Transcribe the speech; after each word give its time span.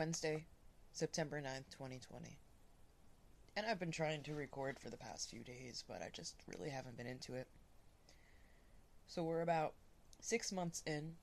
Wednesday, 0.00 0.46
September 0.92 1.42
9th, 1.42 1.68
2020. 1.72 2.38
And 3.54 3.66
I've 3.66 3.78
been 3.78 3.90
trying 3.90 4.22
to 4.22 4.34
record 4.34 4.78
for 4.78 4.88
the 4.88 4.96
past 4.96 5.28
few 5.28 5.40
days, 5.40 5.84
but 5.86 6.00
I 6.00 6.08
just 6.10 6.36
really 6.46 6.70
haven't 6.70 6.96
been 6.96 7.06
into 7.06 7.34
it. 7.34 7.46
So 9.08 9.22
we're 9.22 9.42
about 9.42 9.74
six 10.22 10.52
months 10.52 10.82
in 10.86 11.16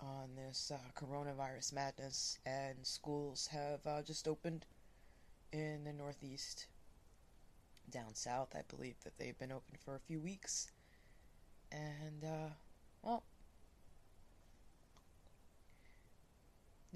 on 0.00 0.30
this 0.34 0.72
uh, 0.74 0.78
coronavirus 0.98 1.74
madness, 1.74 2.38
and 2.46 2.78
schools 2.84 3.48
have 3.48 3.86
uh, 3.86 4.00
just 4.00 4.26
opened 4.26 4.64
in 5.52 5.84
the 5.84 5.92
Northeast. 5.92 6.68
Down 7.90 8.14
south, 8.14 8.56
I 8.56 8.62
believe 8.74 8.96
that 9.04 9.18
they've 9.18 9.38
been 9.38 9.52
open 9.52 9.74
for 9.84 9.94
a 9.94 10.00
few 10.00 10.20
weeks. 10.20 10.70
And, 11.70 12.24
uh, 12.24 12.48
well, 13.02 13.24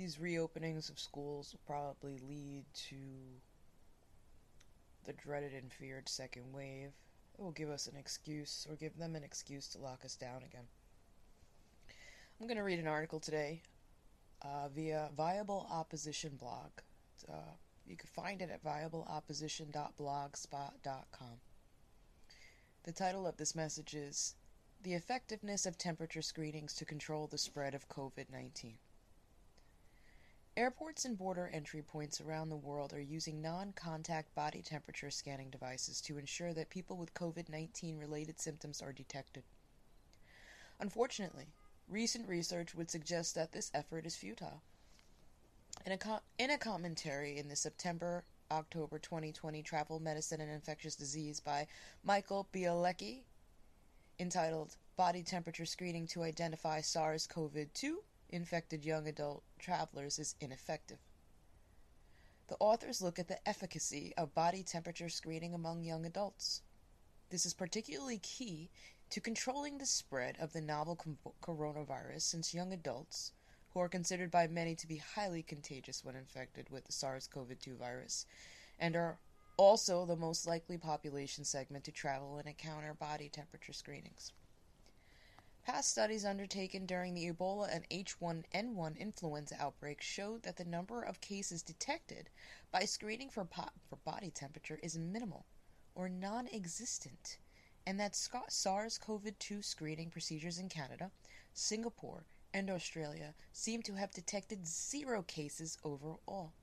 these 0.01 0.17
reopenings 0.17 0.89
of 0.89 0.99
schools 0.99 1.53
will 1.53 1.61
probably 1.67 2.17
lead 2.27 2.65
to 2.73 2.97
the 5.05 5.13
dreaded 5.13 5.53
and 5.53 5.71
feared 5.71 6.09
second 6.09 6.51
wave. 6.55 6.93
It 7.39 7.43
will 7.43 7.53
give 7.53 7.69
us 7.69 7.87
an 7.87 7.97
excuse, 7.97 8.67
or 8.71 8.77
give 8.77 8.97
them 8.97 9.15
an 9.15 9.23
excuse 9.23 9.69
to 9.69 9.79
lock 9.79 10.07
us 10.07 10.17
down 10.17 10.43
again. 10.43 10.65
I'm 12.41 12.47
going 12.47 12.57
to 12.57 12.63
read 12.63 12.79
an 12.79 12.87
article 12.87 13.21
today 13.21 13.61
uh, 14.41 14.69
via 14.75 15.11
Viable 15.15 15.67
Opposition 15.71 16.37
blog. 16.37 16.71
Uh, 17.29 17.53
you 17.87 17.99
can 17.99 18.09
find 18.09 18.41
it 18.41 18.49
at 18.49 18.65
viableopposition.blogspot.com. 18.65 21.41
The 22.85 22.93
title 22.93 23.27
of 23.27 23.37
this 23.37 23.55
message 23.55 23.93
is 23.93 24.35
The 24.83 24.95
Effectiveness 24.95 25.67
of 25.67 25.77
Temperature 25.77 26.23
Screenings 26.23 26.73
to 26.77 26.87
Control 26.87 27.27
the 27.27 27.37
Spread 27.37 27.75
of 27.75 27.91
COVID 27.91 28.31
19. 28.33 28.79
Airports 30.61 31.07
and 31.07 31.17
border 31.17 31.49
entry 31.55 31.81
points 31.81 32.21
around 32.21 32.51
the 32.51 32.55
world 32.55 32.93
are 32.93 33.01
using 33.01 33.41
non 33.41 33.73
contact 33.73 34.35
body 34.35 34.61
temperature 34.61 35.11
scanning 35.11 35.49
devices 35.49 36.03
to 36.03 36.19
ensure 36.19 36.53
that 36.53 36.69
people 36.69 36.99
with 36.99 37.15
COVID 37.15 37.49
19 37.49 37.97
related 37.97 38.39
symptoms 38.39 38.83
are 38.83 38.93
detected. 38.93 39.43
Unfortunately, 40.79 41.47
recent 41.89 42.29
research 42.29 42.75
would 42.75 42.91
suggest 42.91 43.35
that 43.37 43.53
this 43.53 43.71
effort 43.73 44.05
is 44.05 44.17
futile. 44.17 44.61
In 45.87 45.93
a, 45.93 46.21
in 46.37 46.51
a 46.51 46.59
commentary 46.59 47.39
in 47.39 47.49
the 47.49 47.57
September 47.57 48.23
October 48.51 48.99
2020 48.99 49.63
Travel 49.63 49.99
Medicine 49.99 50.43
and 50.43 50.51
Infectious 50.51 50.95
Disease 50.95 51.41
by 51.41 51.67
Michael 52.05 52.47
Bielecki, 52.53 53.23
entitled 54.19 54.77
Body 54.99 55.23
Temperature 55.23 55.65
Screening 55.65 56.07
to 56.09 56.23
Identify 56.23 56.83
SARS 56.83 57.27
CoV 57.27 57.73
2 57.73 58.03
infected 58.31 58.85
young 58.85 59.07
adult 59.07 59.43
travelers 59.59 60.19
is 60.19 60.35
ineffective. 60.41 60.99
The 62.49 62.57
authors 62.59 63.01
look 63.01 63.19
at 63.19 63.29
the 63.29 63.47
efficacy 63.49 64.13
of 64.17 64.35
body 64.35 64.63
temperature 64.63 65.09
screening 65.09 65.55
among 65.55 65.85
young 65.85 66.05
adults. 66.05 66.63
This 67.31 67.47
is 67.47 67.55
particularly 67.55 68.19
key 68.19 68.71
to 69.11 69.21
controlling 69.21 69.79
the 69.79 69.87
spread 69.87 70.37
of 70.41 70.53
the 70.53 70.61
novel 70.61 70.99
coronavirus 71.43 72.23
since 72.23 72.55
young 72.55 72.73
adults, 72.73 73.33
who 73.73 73.81
are 73.81 73.89
considered 73.89 74.31
by 74.31 74.47
many 74.49 74.75
to 74.75 74.87
be 74.87 74.97
highly 74.97 75.43
contagious 75.43 76.05
when 76.05 76.17
infected 76.17 76.71
with 76.71 76.85
the 76.85 76.93
SARS 76.93 77.29
CoV 77.29 77.59
2 77.59 77.77
virus, 77.77 78.27
and 78.79 78.97
are 78.97 79.19
also 79.57 80.05
the 80.05 80.17
most 80.17 80.47
likely 80.47 80.79
population 80.79 81.45
segment 81.45 81.85
to 81.85 81.93
travel 81.93 82.39
and 82.39 82.49
encounter 82.49 82.95
body 82.95 83.29
temperature 83.29 83.73
screenings. 83.73 84.33
Past 85.63 85.91
studies 85.91 86.25
undertaken 86.25 86.87
during 86.87 87.13
the 87.13 87.31
Ebola 87.31 87.69
and 87.71 87.87
H1N1 87.91 88.97
influenza 88.99 89.61
outbreaks 89.61 90.07
showed 90.07 90.43
that 90.43 90.57
the 90.57 90.65
number 90.65 91.03
of 91.03 91.21
cases 91.21 91.63
detected 91.63 92.31
by 92.73 92.87
screening 92.87 93.29
for, 93.29 93.45
po- 93.45 93.69
for 93.87 93.97
body 93.97 94.31
temperature 94.31 94.81
is 94.83 94.97
minimal 94.97 95.45
or 95.95 96.09
non 96.09 96.49
existent, 96.49 97.37
and 97.87 98.01
that 98.01 98.17
SARS 98.17 98.97
CoV 98.97 99.39
2 99.39 99.61
screening 99.61 100.09
procedures 100.11 100.59
in 100.59 100.71
Canada, 100.71 101.11
Singapore, 101.53 102.25
and 102.55 102.71
Australia 102.71 103.35
seem 103.53 103.83
to 103.83 103.95
have 103.97 104.13
detected 104.13 104.67
zero 104.67 105.23
cases 105.23 105.77
overall. 105.85 106.55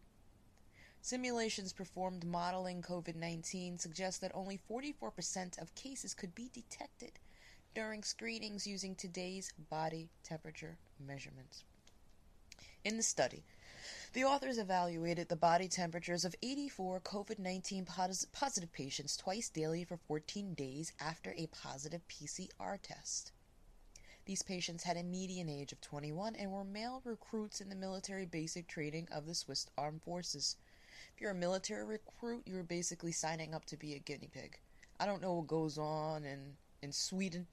Simulations 1.02 1.72
performed 1.72 2.26
modeling 2.26 2.82
COVID 2.82 3.16
19 3.16 3.78
suggest 3.78 4.22
that 4.22 4.32
only 4.34 4.58
44% 4.58 5.62
of 5.62 5.76
cases 5.76 6.16
could 6.16 6.34
be 6.34 6.50
detected 6.52 7.20
during 7.78 8.02
screenings 8.02 8.66
using 8.66 8.96
today's 8.96 9.54
body 9.70 10.10
temperature 10.24 10.80
measurements. 11.06 11.64
In 12.84 12.98
the 12.98 13.04
study, 13.04 13.44
the 14.14 14.24
authors 14.24 14.58
evaluated 14.58 15.30
the 15.30 15.36
body 15.36 15.68
temperatures 15.68 16.26
of 16.26 16.34
84 16.42 17.02
COVID 17.02 17.38
19 17.38 17.86
positive 18.34 18.74
patients 18.74 19.16
twice 19.16 19.50
daily 19.50 19.84
for 19.84 19.96
14 19.96 20.56
days 20.56 20.92
after 21.00 21.36
a 21.38 21.46
positive 21.52 22.02
PCR 22.08 22.82
test. 22.82 23.32
These 24.26 24.42
patients 24.42 24.84
had 24.84 24.98
a 24.98 25.04
median 25.04 25.48
age 25.48 25.72
of 25.72 25.80
21 25.80 26.36
and 26.36 26.52
were 26.52 26.64
male 26.64 27.04
recruits 27.06 27.62
in 27.62 27.70
the 27.70 27.76
military 27.76 28.26
basic 28.26 28.68
training 28.68 29.08
of 29.12 29.28
the 29.28 29.36
Swiss 29.36 29.68
Armed 29.78 30.02
Forces. 30.02 30.56
If 31.14 31.22
you're 31.22 31.30
a 31.30 31.36
military 31.36 31.86
recruit, 31.86 32.42
you're 32.48 32.64
basically 32.64 33.12
signing 33.12 33.54
up 33.54 33.66
to 33.66 33.78
be 33.78 33.94
a 33.94 34.00
guinea 34.00 34.32
pig. 34.34 34.58
I 35.00 35.06
don't 35.06 35.22
know 35.22 35.36
what 35.36 35.46
goes 35.46 35.78
on 35.78 36.26
in, 36.26 36.54
in 36.82 36.92
Sweden 36.92 37.46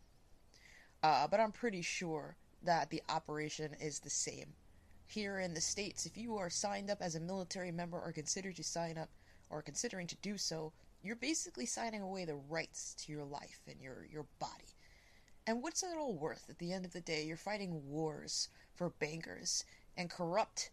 uh, 1.05 1.29
but 1.29 1.39
I'm 1.39 1.53
pretty 1.53 1.83
sure 1.83 2.35
that 2.63 2.89
the 2.89 3.03
operation 3.11 3.77
is 3.79 4.01
the 4.01 4.09
same. 4.09 4.55
Here 5.07 5.39
in 5.39 5.53
the 5.53 5.61
States, 5.61 6.07
if 6.07 6.17
you 6.17 6.39
are 6.39 6.49
signed 6.49 6.91
up 6.91 7.03
as 7.03 7.15
a 7.15 7.21
military 7.21 7.71
member 7.71 7.99
or 7.99 8.11
consider 8.11 8.53
to 8.53 8.65
sign 8.65 8.97
up 8.97 9.11
or 9.51 9.61
considering 9.61 10.07
to 10.07 10.17
do 10.23 10.39
so, 10.39 10.73
you're 11.03 11.15
basically 11.15 11.67
signing 11.67 12.01
away 12.01 12.25
the 12.25 12.37
rights 12.49 12.95
to 13.01 13.13
your 13.13 13.25
life 13.25 13.61
and 13.69 13.83
your, 13.83 14.07
your 14.11 14.25
body. 14.39 14.73
And 15.47 15.63
what's 15.63 15.83
it 15.83 15.95
all 15.99 16.15
worth 16.15 16.49
at 16.49 16.59
the 16.59 16.73
end 16.73 16.87
of 16.87 16.95
the 16.95 17.03
day? 17.03 17.25
You're 17.25 17.37
fighting 17.37 17.87
wars 17.87 18.49
for 18.73 18.89
bankers 18.89 19.67
and 19.99 20.09
corrupt, 20.09 20.71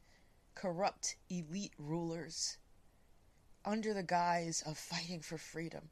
corrupt 0.55 1.17
elite 1.29 1.73
rulers 1.77 2.57
under 3.65 3.93
the 3.93 4.01
guise 4.01 4.63
of 4.65 4.77
fighting 4.77 5.19
for 5.19 5.37
freedom. 5.37 5.89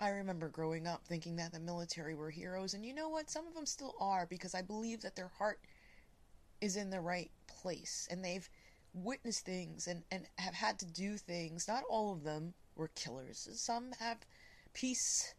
I 0.00 0.08
remember 0.08 0.48
growing 0.48 0.86
up 0.86 1.06
thinking 1.06 1.36
that 1.36 1.52
the 1.52 1.60
military 1.60 2.14
were 2.14 2.30
heroes, 2.30 2.74
and 2.74 2.84
you 2.84 2.94
know 2.94 3.08
what? 3.08 3.30
Some 3.30 3.46
of 3.46 3.54
them 3.54 3.66
still 3.66 3.94
are 4.00 4.26
because 4.26 4.54
I 4.54 4.62
believe 4.62 5.02
that 5.02 5.16
their 5.16 5.28
heart 5.28 5.60
is 6.60 6.76
in 6.76 6.90
the 6.90 7.00
right 7.00 7.30
place 7.46 8.08
and 8.10 8.24
they've 8.24 8.48
witnessed 8.92 9.44
things 9.44 9.86
and, 9.86 10.02
and 10.10 10.26
have 10.38 10.54
had 10.54 10.78
to 10.80 10.86
do 10.86 11.16
things. 11.16 11.68
Not 11.68 11.84
all 11.88 12.12
of 12.12 12.24
them 12.24 12.54
were 12.74 12.90
killers, 12.94 13.48
some 13.52 13.92
have 14.00 14.18
peaceful 14.72 15.34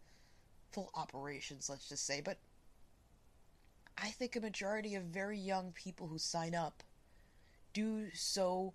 operations, 0.93 1.69
let's 1.69 1.89
just 1.89 2.05
say, 2.05 2.21
but 2.21 2.37
I 3.97 4.09
think 4.09 4.35
a 4.35 4.41
majority 4.41 4.95
of 4.95 5.03
very 5.03 5.37
young 5.37 5.71
people 5.73 6.07
who 6.07 6.17
sign 6.17 6.55
up 6.55 6.83
do 7.73 8.09
so 8.13 8.73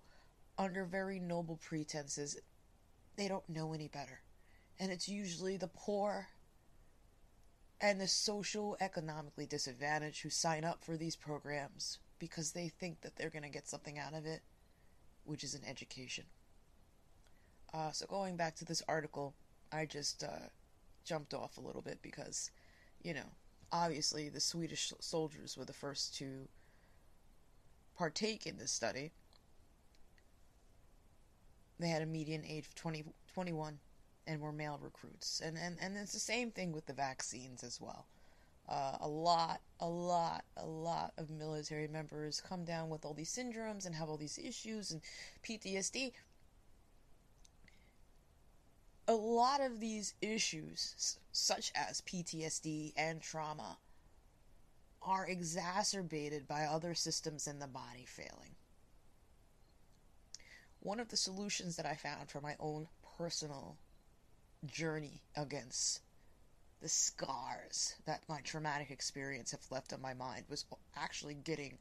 under 0.59 0.85
very 0.85 1.19
noble 1.19 1.57
pretenses. 1.57 2.39
They 3.17 3.29
don't 3.29 3.49
know 3.49 3.73
any 3.73 3.89
better 3.89 4.21
and 4.81 4.91
it's 4.91 5.09
usually 5.09 5.59
the 5.59 5.69
poor 5.69 6.29
and 7.83 8.01
the 8.01 8.09
social 8.09 8.79
economically 8.81 9.47
disadvantaged 9.47 10.23
who 10.23 10.31
sign 10.31 10.65
up 10.65 10.83
for 10.83 10.97
these 10.97 11.15
programs 11.15 11.99
because 12.19 12.53
they 12.53 12.69
think 12.69 13.03
that 13.03 13.15
they're 13.17 13.31
going 13.31 13.43
to 13.43 13.51
get 13.51 13.69
something 13.69 13.99
out 13.99 14.15
of 14.15 14.25
it, 14.25 14.41
which 15.25 15.45
is 15.45 15.55
an 15.55 15.63
education. 15.69 16.25
Uh, 17.73 17.91
so 17.91 18.07
going 18.07 18.37
back 18.37 18.57
to 18.57 18.65
this 18.65 18.83
article, 18.89 19.35
I 19.71 19.85
just 19.85 20.25
uh, 20.25 20.49
jumped 21.05 21.35
off 21.35 21.59
a 21.59 21.61
little 21.61 21.83
bit 21.83 21.99
because, 22.03 22.51
you 23.03 23.15
know, 23.15 23.31
obviously 23.73 24.31
the 24.31 24.41
Swedish 24.41 24.93
soldiers 24.99 25.57
were 25.57 25.65
the 25.67 25.73
first 25.75 26.17
to 26.17 26.49
partake 27.97 28.47
in 28.47 28.57
this 28.57 28.73
study. 28.73 29.13
They 31.79 31.89
had 31.89 32.03
a 32.03 32.07
median 32.07 32.45
age 32.47 32.67
of 32.67 32.75
20, 32.75 33.05
21 33.33 33.79
and 34.27 34.41
were 34.41 34.53
male 34.53 34.79
recruits. 34.81 35.41
And, 35.45 35.57
and, 35.57 35.77
and 35.81 35.97
it's 35.97 36.13
the 36.13 36.19
same 36.19 36.51
thing 36.51 36.73
with 36.73 36.87
the 36.87 36.93
vaccines 36.93 37.65
as 37.65 37.81
well. 37.81 38.07
Uh, 38.69 38.97
a 39.01 39.09
lot, 39.09 39.61
a 39.81 39.89
lot, 39.89 40.45
a 40.57 40.67
lot 40.67 41.13
of 41.19 41.29
military 41.29 41.89
members 41.89 42.41
come 42.41 42.65
down 42.65 42.89
with 42.89 43.05
all 43.05 43.15
these 43.15 43.35
syndromes 43.35 43.85
and 43.85 43.95
have 43.95 44.09
all 44.09 44.17
these 44.17 44.39
issues 44.39 44.93
and 44.93 45.01
PTSD. 45.43 46.13
A 49.09 49.15
lot 49.15 49.61
of 49.61 49.81
these 49.81 50.15
issues, 50.23 51.19
such 51.33 51.73
as 51.75 52.01
PTSD 52.03 52.93
and 52.97 53.21
trauma, 53.21 53.77
are 55.03 55.27
exacerbated 55.27 56.47
by 56.47 56.63
other 56.63 56.95
systems 56.95 57.49
in 57.49 57.59
the 57.59 57.67
body 57.67 58.05
failing. 58.07 58.55
One 60.79 61.01
of 61.01 61.09
the 61.09 61.17
solutions 61.17 61.77
that 61.77 61.87
I 61.87 61.95
found 61.97 62.31
for 62.31 62.41
my 62.41 62.55
own 62.61 62.87
personal 63.19 63.79
journey 64.67 65.23
against 65.37 66.01
the 66.81 66.89
scars 66.89 67.95
that 68.07 68.23
my 68.29 68.41
traumatic 68.41 68.91
experience 68.91 69.51
have 69.51 69.61
left 69.71 69.93
on 69.93 70.01
my 70.01 70.15
mind 70.15 70.45
was 70.49 70.65
actually 70.97 71.35
getting 71.35 71.79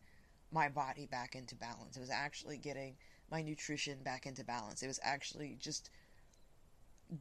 my 0.51 0.67
body 0.67 1.05
back 1.05 1.35
into 1.35 1.55
balance. 1.55 1.95
It 1.95 2.01
was 2.01 2.09
actually 2.09 2.57
getting 2.57 2.95
my 3.31 3.41
nutrition 3.41 3.99
back 4.03 4.25
into 4.25 4.43
balance. 4.43 4.81
It 4.81 4.87
was 4.87 4.99
actually 5.03 5.57
just 5.59 5.89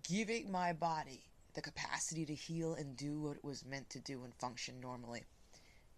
giving 0.08 0.50
my 0.50 0.72
body 0.72 1.24
the 1.54 1.60
capacity 1.60 2.26
to 2.26 2.34
heal 2.34 2.74
and 2.74 2.96
do 2.96 3.20
what 3.20 3.36
it 3.36 3.44
was 3.44 3.64
meant 3.64 3.90
to 3.90 4.00
do 4.00 4.24
and 4.24 4.34
function 4.34 4.80
normally. 4.80 5.24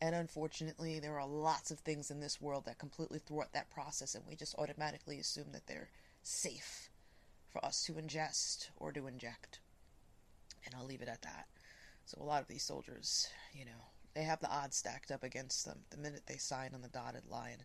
And 0.02 0.14
unfortunately, 0.14 0.98
there 0.98 1.18
are 1.18 1.26
lots 1.26 1.70
of 1.70 1.80
things 1.80 2.10
in 2.10 2.20
this 2.20 2.40
world 2.40 2.64
that 2.66 2.78
completely 2.78 3.18
thwart 3.18 3.50
that 3.52 3.70
process, 3.70 4.14
and 4.14 4.24
we 4.26 4.34
just 4.34 4.54
automatically 4.58 5.18
assume 5.18 5.52
that 5.52 5.66
they're 5.66 5.90
safe 6.22 6.89
for 7.52 7.64
us 7.64 7.82
to 7.84 7.94
ingest 7.94 8.68
or 8.76 8.92
to 8.92 9.06
inject. 9.06 9.60
And 10.64 10.74
I'll 10.74 10.86
leave 10.86 11.02
it 11.02 11.08
at 11.08 11.22
that. 11.22 11.46
So, 12.06 12.18
a 12.20 12.24
lot 12.24 12.42
of 12.42 12.48
these 12.48 12.62
soldiers, 12.62 13.28
you 13.52 13.64
know, 13.64 13.88
they 14.14 14.22
have 14.22 14.40
the 14.40 14.50
odds 14.50 14.76
stacked 14.76 15.10
up 15.10 15.22
against 15.22 15.64
them 15.64 15.80
the 15.90 15.96
minute 15.96 16.22
they 16.26 16.36
sign 16.36 16.74
on 16.74 16.82
the 16.82 16.88
dotted 16.88 17.26
line. 17.28 17.64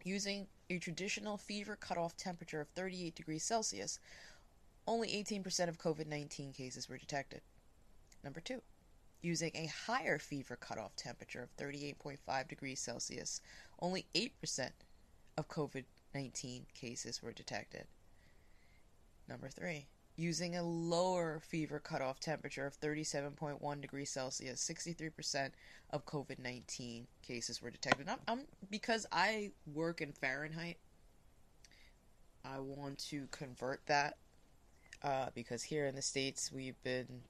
Using 0.03 0.47
a 0.69 0.79
traditional 0.79 1.37
fever 1.37 1.75
cutoff 1.75 2.15
temperature 2.17 2.61
of 2.61 2.67
38 2.69 3.15
degrees 3.15 3.43
Celsius, 3.43 3.99
only 4.87 5.09
18% 5.09 5.67
of 5.67 5.77
COVID 5.77 6.07
19 6.07 6.53
cases 6.53 6.89
were 6.89 6.97
detected. 6.97 7.41
Number 8.23 8.39
two, 8.39 8.61
using 9.21 9.51
a 9.55 9.67
higher 9.85 10.19
fever 10.19 10.55
cutoff 10.55 10.95
temperature 10.95 11.43
of 11.43 11.55
38.5 11.57 12.47
degrees 12.47 12.79
Celsius, 12.79 13.41
only 13.79 14.05
8% 14.15 14.69
of 15.37 15.47
COVID 15.47 15.85
19 16.13 16.65
cases 16.73 17.21
were 17.21 17.31
detected. 17.31 17.85
Number 19.27 19.49
three, 19.49 19.87
using 20.15 20.55
a 20.55 20.63
lower 20.63 21.39
fever 21.47 21.79
cutoff 21.79 22.19
temperature 22.19 22.65
of 22.65 22.79
37.1 22.79 23.81
degrees 23.81 24.09
Celsius, 24.09 24.67
63% 24.67 25.51
of 25.91 26.05
COVID 26.05 26.39
19 26.39 27.07
cases 27.21 27.61
were 27.61 27.69
detected. 27.69 28.09
I'm, 28.09 28.17
I'm, 28.27 28.41
because 28.69 29.05
I 29.11 29.51
work 29.73 30.01
in 30.01 30.11
Fahrenheit, 30.11 30.77
I 32.43 32.59
want 32.59 32.97
to 33.09 33.27
convert 33.31 33.85
that 33.87 34.17
uh, 35.03 35.27
because 35.35 35.63
here 35.63 35.85
in 35.85 35.95
the 35.95 36.01
States 36.01 36.51
we've 36.51 36.81
been 36.83 37.21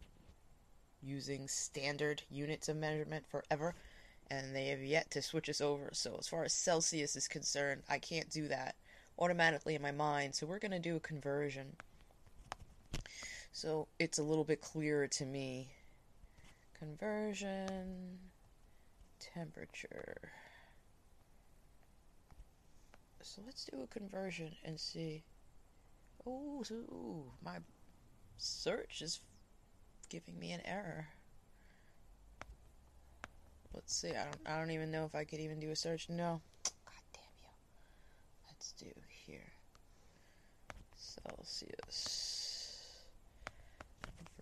using 1.01 1.47
standard 1.47 2.23
units 2.29 2.69
of 2.69 2.77
measurement 2.77 3.25
forever 3.27 3.75
and 4.29 4.55
they 4.55 4.67
have 4.67 4.81
yet 4.81 5.09
to 5.11 5.21
switch 5.21 5.49
us 5.49 5.61
over. 5.61 5.89
So, 5.93 6.17
as 6.19 6.27
far 6.27 6.43
as 6.43 6.53
Celsius 6.53 7.15
is 7.15 7.27
concerned, 7.29 7.83
I 7.89 7.97
can't 7.97 8.29
do 8.29 8.49
that 8.49 8.75
automatically 9.17 9.75
in 9.75 9.81
my 9.81 9.91
mind. 9.91 10.35
So, 10.35 10.45
we're 10.45 10.59
going 10.59 10.71
to 10.71 10.79
do 10.79 10.97
a 10.97 10.99
conversion. 10.99 11.77
So 13.57 13.87
it's 13.97 14.19
a 14.19 14.23
little 14.23 14.43
bit 14.43 14.61
clearer 14.61 15.07
to 15.07 15.25
me. 15.25 15.69
Conversion, 16.77 18.19
temperature. 19.19 20.31
So 23.23 23.41
let's 23.43 23.65
do 23.65 23.81
a 23.81 23.87
conversion 23.87 24.55
and 24.63 24.79
see. 24.79 25.23
Oh, 26.23 26.63
ooh, 26.71 27.31
my 27.43 27.57
search 28.37 29.01
is 29.01 29.21
giving 30.09 30.39
me 30.39 30.51
an 30.51 30.61
error. 30.65 31.07
Let's 33.73 33.95
see. 33.95 34.09
I 34.09 34.23
don't. 34.23 34.37
I 34.45 34.59
don't 34.59 34.71
even 34.71 34.91
know 34.91 35.05
if 35.05 35.15
I 35.15 35.23
could 35.23 35.39
even 35.39 35.59
do 35.59 35.69
a 35.71 35.75
search. 35.75 36.09
No. 36.09 36.41
God 36.63 37.03
damn 37.13 37.23
you. 37.41 37.49
Let's 38.47 38.71
do 38.73 38.87
here. 39.25 39.51
Celsius. 40.95 42.43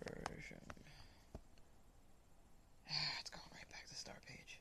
Version. 0.04 0.60
Ah, 2.88 2.92
it's 3.20 3.30
going 3.30 3.42
right 3.52 3.68
back 3.70 3.86
to 3.88 3.94
start 3.94 4.24
page. 4.26 4.60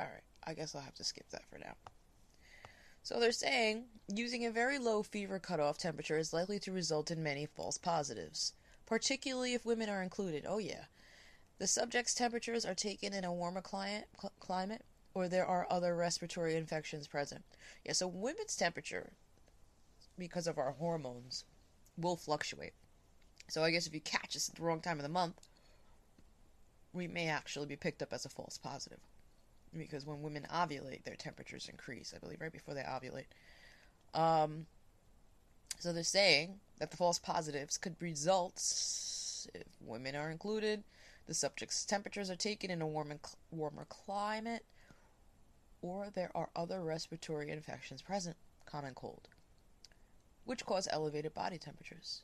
Alright, 0.00 0.22
I 0.46 0.54
guess 0.54 0.74
I'll 0.74 0.82
have 0.82 0.94
to 0.94 1.04
skip 1.04 1.28
that 1.30 1.46
for 1.48 1.58
now. 1.58 1.74
So 3.02 3.20
they're 3.20 3.32
saying 3.32 3.84
using 4.08 4.46
a 4.46 4.50
very 4.50 4.78
low 4.78 5.02
fever 5.02 5.38
cutoff 5.38 5.78
temperature 5.78 6.18
is 6.18 6.32
likely 6.32 6.58
to 6.60 6.72
result 6.72 7.10
in 7.10 7.22
many 7.22 7.46
false 7.46 7.78
positives, 7.78 8.52
particularly 8.86 9.54
if 9.54 9.64
women 9.64 9.88
are 9.88 10.02
included. 10.02 10.44
Oh, 10.46 10.58
yeah. 10.58 10.84
The 11.58 11.66
subject's 11.66 12.14
temperatures 12.14 12.64
are 12.64 12.74
taken 12.74 13.12
in 13.12 13.24
a 13.24 13.32
warmer 13.32 13.60
climate, 13.60 14.08
cl- 14.20 14.32
climate 14.40 14.84
or 15.14 15.28
there 15.28 15.46
are 15.46 15.66
other 15.70 15.94
respiratory 15.94 16.56
infections 16.56 17.06
present. 17.06 17.44
Yeah, 17.84 17.92
so 17.92 18.08
women's 18.08 18.56
temperature, 18.56 19.12
because 20.18 20.46
of 20.46 20.58
our 20.58 20.72
hormones, 20.72 21.44
will 21.96 22.16
fluctuate. 22.16 22.72
So 23.48 23.62
I 23.62 23.70
guess 23.70 23.86
if 23.86 23.94
you 23.94 24.00
catch 24.00 24.36
us 24.36 24.48
at 24.48 24.56
the 24.56 24.62
wrong 24.62 24.80
time 24.80 24.98
of 24.98 25.04
the 25.04 25.08
month, 25.08 25.48
we 26.92 27.06
may 27.06 27.28
actually 27.28 27.66
be 27.66 27.76
picked 27.76 28.02
up 28.02 28.12
as 28.12 28.24
a 28.24 28.28
false 28.28 28.58
positive 28.58 28.98
because 29.76 30.06
when 30.06 30.22
women 30.22 30.46
ovulate, 30.52 31.04
their 31.04 31.16
temperatures 31.16 31.68
increase. 31.68 32.14
I 32.14 32.18
believe 32.18 32.40
right 32.40 32.52
before 32.52 32.74
they 32.74 32.82
ovulate. 32.82 33.26
Um, 34.14 34.66
so 35.78 35.92
they're 35.92 36.04
saying 36.04 36.60
that 36.78 36.90
the 36.90 36.96
false 36.96 37.18
positives 37.18 37.78
could 37.78 37.96
result 38.00 38.56
if 39.54 39.66
women 39.80 40.16
are 40.16 40.30
included, 40.30 40.84
the 41.26 41.34
subject's 41.34 41.84
temperatures 41.84 42.30
are 42.30 42.36
taken 42.36 42.70
in 42.70 42.82
a 42.82 42.86
warm 42.86 43.08
warmer, 43.08 43.20
warmer 43.50 43.86
climate, 43.88 44.64
or 45.82 46.08
there 46.12 46.30
are 46.34 46.50
other 46.56 46.82
respiratory 46.82 47.50
infections 47.50 48.02
present, 48.02 48.36
common 48.66 48.94
cold, 48.94 49.28
which 50.44 50.64
cause 50.64 50.88
elevated 50.90 51.34
body 51.34 51.58
temperatures. 51.58 52.22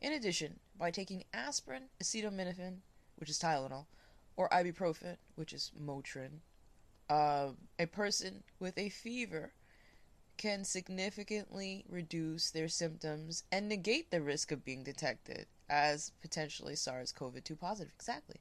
In 0.00 0.12
addition, 0.12 0.60
by 0.78 0.90
taking 0.90 1.24
aspirin, 1.32 1.84
acetaminophen, 2.02 2.78
which 3.16 3.30
is 3.30 3.38
Tylenol, 3.38 3.86
or 4.36 4.48
ibuprofen, 4.50 5.16
which 5.36 5.52
is 5.52 5.70
Motrin, 5.80 6.40
uh, 7.08 7.50
a 7.78 7.86
person 7.86 8.42
with 8.58 8.76
a 8.78 8.88
fever 8.88 9.52
can 10.36 10.64
significantly 10.64 11.84
reduce 11.88 12.50
their 12.50 12.68
symptoms 12.68 13.44
and 13.52 13.68
negate 13.68 14.10
the 14.10 14.20
risk 14.20 14.52
of 14.52 14.64
being 14.64 14.82
detected 14.82 15.46
as 15.68 16.12
potentially 16.20 16.76
SARS 16.76 17.12
CoV 17.12 17.42
2 17.42 17.56
positive. 17.56 17.92
Exactly. 17.96 18.40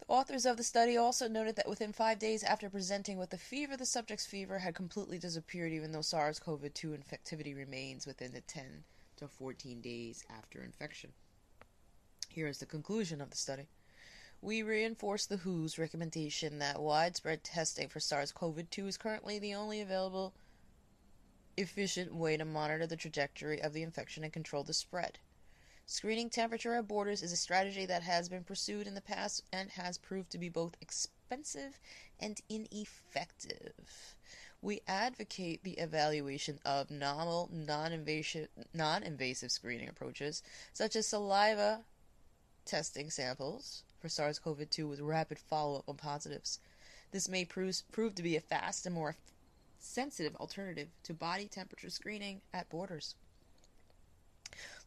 The 0.00 0.06
authors 0.08 0.46
of 0.46 0.56
the 0.56 0.64
study 0.64 0.96
also 0.96 1.28
noted 1.28 1.56
that 1.56 1.68
within 1.68 1.92
five 1.92 2.18
days 2.18 2.42
after 2.42 2.68
presenting 2.68 3.18
with 3.18 3.30
the 3.30 3.38
fever, 3.38 3.76
the 3.76 3.86
subject's 3.86 4.26
fever 4.26 4.58
had 4.58 4.74
completely 4.74 5.18
disappeared, 5.18 5.72
even 5.72 5.92
though 5.92 6.02
SARS 6.02 6.38
CoV 6.38 6.72
2 6.74 6.90
infectivity 6.90 7.56
remains 7.56 8.06
within 8.06 8.32
the 8.32 8.40
10 8.40 8.84
to 9.16 9.28
14 9.28 9.80
days 9.80 10.24
after 10.28 10.62
infection. 10.62 11.12
Here 12.28 12.48
is 12.48 12.58
the 12.58 12.66
conclusion 12.66 13.20
of 13.20 13.30
the 13.30 13.36
study. 13.36 13.68
We 14.40 14.64
reinforce 14.64 15.26
the 15.26 15.36
WHO's 15.36 15.78
recommendation 15.78 16.58
that 16.58 16.82
widespread 16.82 17.44
testing 17.44 17.88
for 17.88 18.00
SARS 18.00 18.32
CoV 18.32 18.68
2 18.68 18.88
is 18.88 18.96
currently 18.96 19.38
the 19.38 19.54
only 19.54 19.80
available 19.80 20.34
efficient 21.56 22.14
way 22.14 22.36
to 22.36 22.44
monitor 22.44 22.86
the 22.86 22.96
trajectory 22.96 23.60
of 23.60 23.72
the 23.72 23.82
infection 23.82 24.24
and 24.24 24.32
control 24.32 24.62
the 24.62 24.72
spread. 24.72 25.18
Screening 25.86 26.30
temperature 26.30 26.74
at 26.74 26.88
borders 26.88 27.22
is 27.22 27.32
a 27.32 27.36
strategy 27.36 27.84
that 27.86 28.02
has 28.02 28.28
been 28.28 28.44
pursued 28.44 28.86
in 28.86 28.94
the 28.94 29.00
past 29.00 29.42
and 29.52 29.70
has 29.70 29.98
proved 29.98 30.30
to 30.30 30.38
be 30.38 30.48
both 30.48 30.76
expensive 30.80 31.78
and 32.20 32.40
ineffective. 32.48 34.14
We 34.62 34.80
advocate 34.86 35.64
the 35.64 35.72
evaluation 35.72 36.60
of 36.64 36.90
novel, 36.90 37.50
non-invasive, 37.52 38.48
non-invasive 38.72 39.50
screening 39.50 39.88
approaches, 39.88 40.42
such 40.72 40.94
as 40.94 41.08
saliva 41.08 41.84
testing 42.64 43.10
samples, 43.10 43.82
for 43.98 44.08
SARS 44.08 44.38
CoV 44.38 44.70
2 44.70 44.86
with 44.86 45.00
rapid 45.00 45.38
follow 45.38 45.78
up 45.78 45.88
on 45.88 45.96
positives. 45.96 46.60
This 47.10 47.28
may 47.28 47.44
prove, 47.44 47.82
prove 47.90 48.14
to 48.14 48.22
be 48.22 48.36
a 48.36 48.40
fast 48.40 48.86
and 48.86 48.94
more 48.94 49.16
sensitive 49.82 50.36
alternative 50.36 50.88
to 51.02 51.12
body 51.12 51.46
temperature 51.46 51.90
screening 51.90 52.40
at 52.52 52.68
borders. 52.68 53.14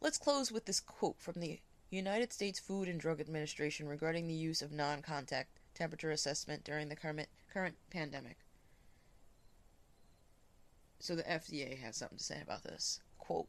Let's 0.00 0.18
close 0.18 0.50
with 0.50 0.64
this 0.64 0.80
quote 0.80 1.20
from 1.20 1.40
the 1.40 1.60
United 1.90 2.32
States 2.32 2.58
Food 2.58 2.88
and 2.88 2.98
Drug 2.98 3.20
Administration 3.20 3.88
regarding 3.88 4.26
the 4.26 4.34
use 4.34 4.62
of 4.62 4.72
non 4.72 5.02
contact 5.02 5.58
temperature 5.74 6.10
assessment 6.10 6.64
during 6.64 6.88
the 6.88 6.96
current, 6.96 7.28
current 7.52 7.76
pandemic. 7.90 8.38
So 10.98 11.14
the 11.14 11.22
FDA 11.22 11.78
has 11.78 11.96
something 11.96 12.18
to 12.18 12.24
say 12.24 12.40
about 12.40 12.64
this. 12.64 13.00
Quote 13.18 13.48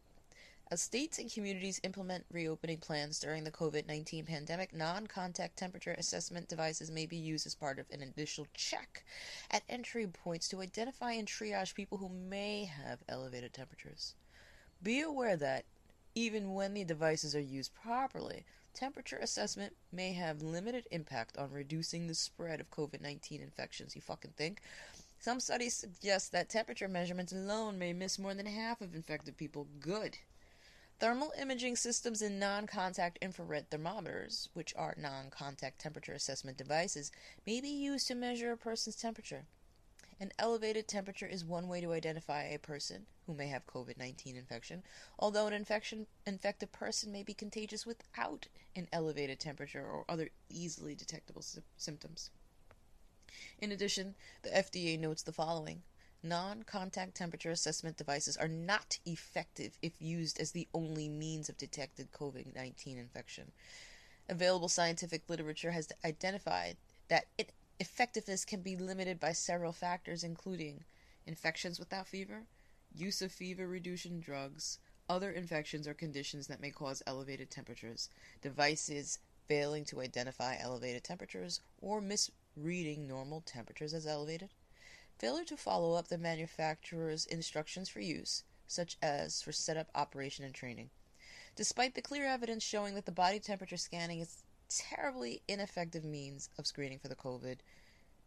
As 0.70 0.82
states 0.82 1.18
and 1.18 1.32
communities 1.32 1.80
implement 1.84 2.26
reopening 2.30 2.80
plans 2.80 3.22
during 3.22 3.46
the 3.46 3.52
COVID 3.52 3.88
19 3.88 4.26
pandemic, 4.26 4.74
non 4.74 5.08
contact 5.08 5.56
temperature 5.56 5.96
assessment 5.98 6.50
devices 6.50 6.92
may 6.92 7.06
be 7.06 7.16
used 7.16 7.48
as 7.48 7.56
part 7.56 7.80
of 7.80 7.90
an 7.90 8.02
initial 8.02 8.46
check 8.54 9.06
at 9.50 9.64
entry 9.70 10.06
points 10.08 10.50
to 10.50 10.60
identify 10.60 11.14
and 11.14 11.26
triage 11.26 11.74
people 11.74 11.98
who 12.00 12.10
may 12.10 12.66
have 12.66 13.00
elevated 13.08 13.54
temperatures. 13.54 14.14
Be 14.84 15.00
aware 15.00 15.38
that, 15.38 15.64
even 16.16 16.54
when 16.54 16.74
the 16.74 16.84
devices 16.84 17.34
are 17.34 17.40
used 17.40 17.74
properly, 17.74 18.44
temperature 18.74 19.20
assessment 19.20 19.74
may 19.94 20.12
have 20.12 20.42
limited 20.42 20.86
impact 20.92 21.38
on 21.38 21.50
reducing 21.50 22.08
the 22.08 22.14
spread 22.14 22.60
of 22.60 22.72
COVID 22.72 23.00
19 23.00 23.40
infections. 23.40 23.96
You 23.96 24.02
fucking 24.02 24.34
think? 24.36 24.60
Some 25.20 25.40
studies 25.40 25.76
suggest 25.76 26.34
that 26.34 26.50
temperature 26.50 26.90
measurements 26.90 27.32
alone 27.32 27.80
may 27.80 27.94
miss 27.94 28.20
more 28.20 28.34
than 28.34 28.46
half 28.46 28.82
of 28.82 28.94
infected 28.94 29.38
people. 29.38 29.66
Good. 29.80 30.18
Thermal 31.00 31.32
imaging 31.40 31.76
systems 31.76 32.24
and 32.24 32.40
non 32.40 32.66
contact 32.66 33.20
infrared 33.22 33.70
thermometers, 33.70 34.50
which 34.54 34.74
are 34.76 34.96
non 34.98 35.30
contact 35.30 35.80
temperature 35.80 36.14
assessment 36.14 36.58
devices, 36.58 37.12
may 37.46 37.62
be 37.62 37.70
used 37.70 38.08
to 38.08 38.16
measure 38.16 38.52
a 38.52 38.58
person's 38.58 38.96
temperature. 38.96 39.46
An 40.20 40.32
elevated 40.40 40.88
temperature 40.88 41.28
is 41.28 41.46
one 41.46 41.68
way 41.68 41.82
to 41.82 41.94
identify 41.94 42.46
a 42.46 42.58
person 42.58 43.06
who 43.28 43.36
may 43.36 43.48
have 43.48 43.68
COVID 43.68 43.96
19 44.00 44.36
infection, 44.36 44.82
although 45.20 45.46
an 45.46 45.54
infection, 45.54 46.08
infected 46.26 46.72
person 46.72 47.12
may 47.12 47.22
be 47.22 47.36
contagious 47.36 47.86
without 47.86 48.48
an 48.76 48.88
elevated 48.92 49.40
temperature 49.40 49.86
or 49.86 50.04
other 50.10 50.30
easily 50.50 50.96
detectable 50.96 51.44
sy- 51.44 51.62
symptoms. 51.78 52.32
In 53.60 53.72
addition, 53.72 54.16
the 54.42 54.50
FDA 54.50 55.00
notes 55.00 55.22
the 55.22 55.32
following 55.32 55.84
Non 56.24 56.64
contact 56.64 57.16
temperature 57.16 57.52
assessment 57.52 57.96
devices 57.96 58.36
are 58.38 58.48
not 58.48 58.98
effective 59.06 59.78
if 59.84 60.02
used 60.02 60.40
as 60.40 60.52
the 60.52 60.68
only 60.74 61.08
means 61.08 61.48
of 61.48 61.58
detected 61.58 62.12
COVID 62.12 62.56
19 62.56 62.98
infection. 62.98 63.52
Available 64.28 64.68
scientific 64.68 65.30
literature 65.30 65.72
has 65.72 65.90
identified 66.04 66.78
that 67.08 67.28
it, 67.38 67.54
effectiveness 67.80 68.46
can 68.46 68.62
be 68.62 68.76
limited 68.76 69.20
by 69.20 69.32
several 69.32 69.72
factors, 69.72 70.24
including 70.24 70.84
infections 71.28 71.78
without 71.78 72.08
fever, 72.08 72.48
use 72.96 73.22
of 73.22 73.32
fever 73.32 73.68
reducing 73.68 74.20
drugs, 74.20 74.80
other 75.08 75.32
infections 75.32 75.88
or 75.88 75.94
conditions 75.94 76.48
that 76.48 76.60
may 76.60 76.72
cause 76.72 77.04
elevated 77.06 77.52
temperatures, 77.52 78.10
devices 78.42 79.20
failing 79.48 79.86
to 79.86 80.02
identify 80.02 80.58
elevated 80.60 81.04
temperatures, 81.04 81.62
or 81.80 82.02
misreading 82.02 83.08
normal 83.08 83.42
temperatures 83.42 83.94
as 83.94 84.08
elevated 84.08 84.50
Failure 85.20 85.46
to 85.46 85.58
follow 85.58 85.94
up 85.94 86.10
the 86.10 86.18
manufacturer's 86.20 87.26
instructions 87.26 87.90
for 87.90 88.00
use, 88.00 88.44
such 88.68 88.98
as 89.02 89.42
for 89.42 89.52
setup, 89.52 89.90
operation, 89.96 90.46
and 90.46 90.54
training. 90.54 90.92
Despite 91.56 91.96
the 91.96 92.04
clear 92.04 92.26
evidence 92.26 92.64
showing 92.64 92.94
that 92.94 93.08
the 93.08 93.12
body 93.12 93.40
temperature 93.40 93.78
scanning 93.78 94.20
is 94.20 94.44
terribly 94.70 95.42
ineffective 95.48 96.06
means 96.06 96.50
of 96.60 96.68
screening 96.68 97.00
for 97.00 97.08
the 97.08 97.16
COVID 97.16 97.58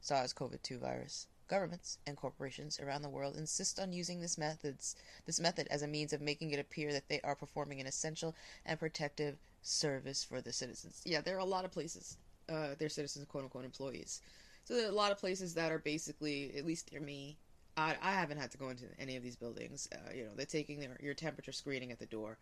SARS-CoV-2 0.00 0.80
virus. 0.80 1.28
Governments 1.46 1.98
and 2.08 2.16
corporations 2.16 2.80
around 2.80 3.02
the 3.02 3.08
world 3.08 3.36
insist 3.36 3.78
on 3.78 3.92
using 3.92 4.20
this 4.20 4.36
methods 4.36 4.96
this 5.26 5.38
method 5.38 5.68
as 5.70 5.82
a 5.82 5.86
means 5.86 6.12
of 6.12 6.20
making 6.20 6.50
it 6.50 6.58
appear 6.58 6.92
that 6.92 7.08
they 7.08 7.20
are 7.20 7.36
performing 7.36 7.80
an 7.80 7.86
essential 7.86 8.34
and 8.66 8.80
protective 8.80 9.38
service 9.62 10.24
for 10.24 10.40
the 10.40 10.52
citizens. 10.52 11.02
Yeah, 11.04 11.20
there 11.20 11.36
are 11.36 11.40
a 11.40 11.44
lot 11.44 11.64
of 11.64 11.70
places. 11.70 12.16
Uh, 12.48 12.74
their 12.78 12.88
citizens, 12.88 13.26
quote 13.28 13.44
unquote, 13.44 13.64
employees 13.64 14.22
so 14.64 14.74
there 14.74 14.86
are 14.86 14.90
a 14.90 14.94
lot 14.94 15.12
of 15.12 15.18
places 15.18 15.54
that 15.54 15.72
are 15.72 15.78
basically, 15.78 16.52
at 16.56 16.64
least 16.64 16.92
near 16.92 17.00
me, 17.00 17.38
I, 17.76 17.96
I 18.02 18.12
haven't 18.12 18.38
had 18.38 18.50
to 18.52 18.58
go 18.58 18.68
into 18.68 18.84
any 18.98 19.16
of 19.16 19.22
these 19.22 19.36
buildings. 19.36 19.88
Uh, 19.92 20.12
you 20.14 20.24
know, 20.24 20.30
they're 20.36 20.46
taking 20.46 20.80
their, 20.80 20.98
your 21.02 21.14
temperature 21.14 21.52
screening 21.52 21.92
at 21.92 21.98
the 21.98 22.06
door, 22.06 22.38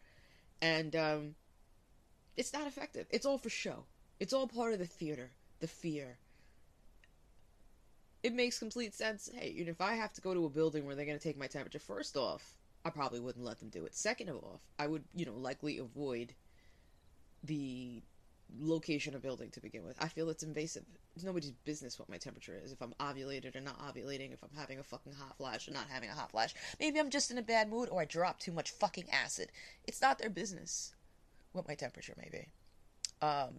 and 0.61 0.95
um, 0.97 1.35
it's 2.37 2.53
not 2.53 2.67
effective. 2.67 3.07
It's 3.11 3.27
all 3.27 3.39
for 3.39 3.51
show. 3.51 3.85
It's 4.21 4.33
all 4.33 4.49
part 4.49 4.73
of 4.73 4.79
the 4.79 4.87
theater, 4.87 5.31
the 5.61 5.69
fear. 5.69 6.19
It 8.23 8.35
makes 8.35 8.59
complete 8.59 8.95
sense. 8.95 9.31
Hey, 9.33 9.51
you 9.51 9.65
know, 9.65 9.71
if 9.71 9.81
I 9.81 9.95
have 9.95 10.13
to 10.15 10.21
go 10.21 10.35
to 10.35 10.45
a 10.45 10.51
building 10.51 10.85
where 10.85 10.97
they're 10.97 11.07
going 11.07 11.19
to 11.19 11.23
take 11.23 11.39
my 11.39 11.47
temperature, 11.47 11.79
first 11.79 12.17
off, 12.17 12.57
I 12.85 12.91
probably 12.91 13.21
wouldn't 13.21 13.45
let 13.45 13.61
them 13.61 13.69
do 13.69 13.85
it. 13.85 13.95
Second 13.95 14.29
of 14.29 14.37
all, 14.37 14.61
I 14.79 14.87
would, 14.87 15.05
you 15.15 15.25
know, 15.25 15.35
likely 15.35 15.79
avoid 15.79 16.35
the 17.45 18.03
location 18.59 19.15
of 19.15 19.23
building 19.23 19.51
to 19.51 19.61
begin 19.61 19.85
with. 19.85 19.97
I 20.01 20.09
feel 20.09 20.31
it's 20.31 20.43
invasive. 20.43 20.85
It's 21.15 21.25
nobody's 21.25 21.53
business 21.65 21.99
what 21.99 22.09
my 22.09 22.17
temperature 22.17 22.59
is. 22.63 22.73
If 22.73 22.81
I'm 22.81 22.95
ovulated 23.01 23.55
or 23.57 23.61
not 23.61 23.79
ovulating, 23.81 24.33
if 24.33 24.43
I'm 24.43 24.57
having 24.57 24.79
a 24.79 24.83
fucking 24.83 25.13
hot 25.13 25.37
flash 25.37 25.69
or 25.69 25.73
not 25.73 25.87
having 25.89 26.09
a 26.09 26.15
hot 26.15 26.31
flash. 26.31 26.55
Maybe 26.81 26.99
I'm 26.99 27.11
just 27.11 27.31
in 27.31 27.39
a 27.39 27.43
bad 27.43 27.69
mood 27.69 27.89
or 27.91 28.01
I 28.01 28.05
drop 28.05 28.39
too 28.39 28.53
much 28.53 28.71
fucking 28.71 29.11
acid. 29.11 29.51
It's 29.87 30.01
not 30.01 30.19
their 30.19 30.31
business 30.31 30.95
what 31.53 31.69
my 31.69 31.75
temperature 31.75 32.15
may 32.17 32.29
be. 32.31 33.27
Um, 33.27 33.55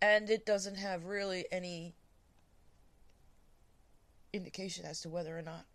and 0.00 0.30
it 0.30 0.46
doesn't 0.46 0.76
have 0.76 1.04
really 1.04 1.44
any 1.50 1.94
indication 4.32 4.84
as 4.84 5.00
to 5.02 5.08
whether 5.08 5.36
or 5.36 5.42
not 5.42 5.66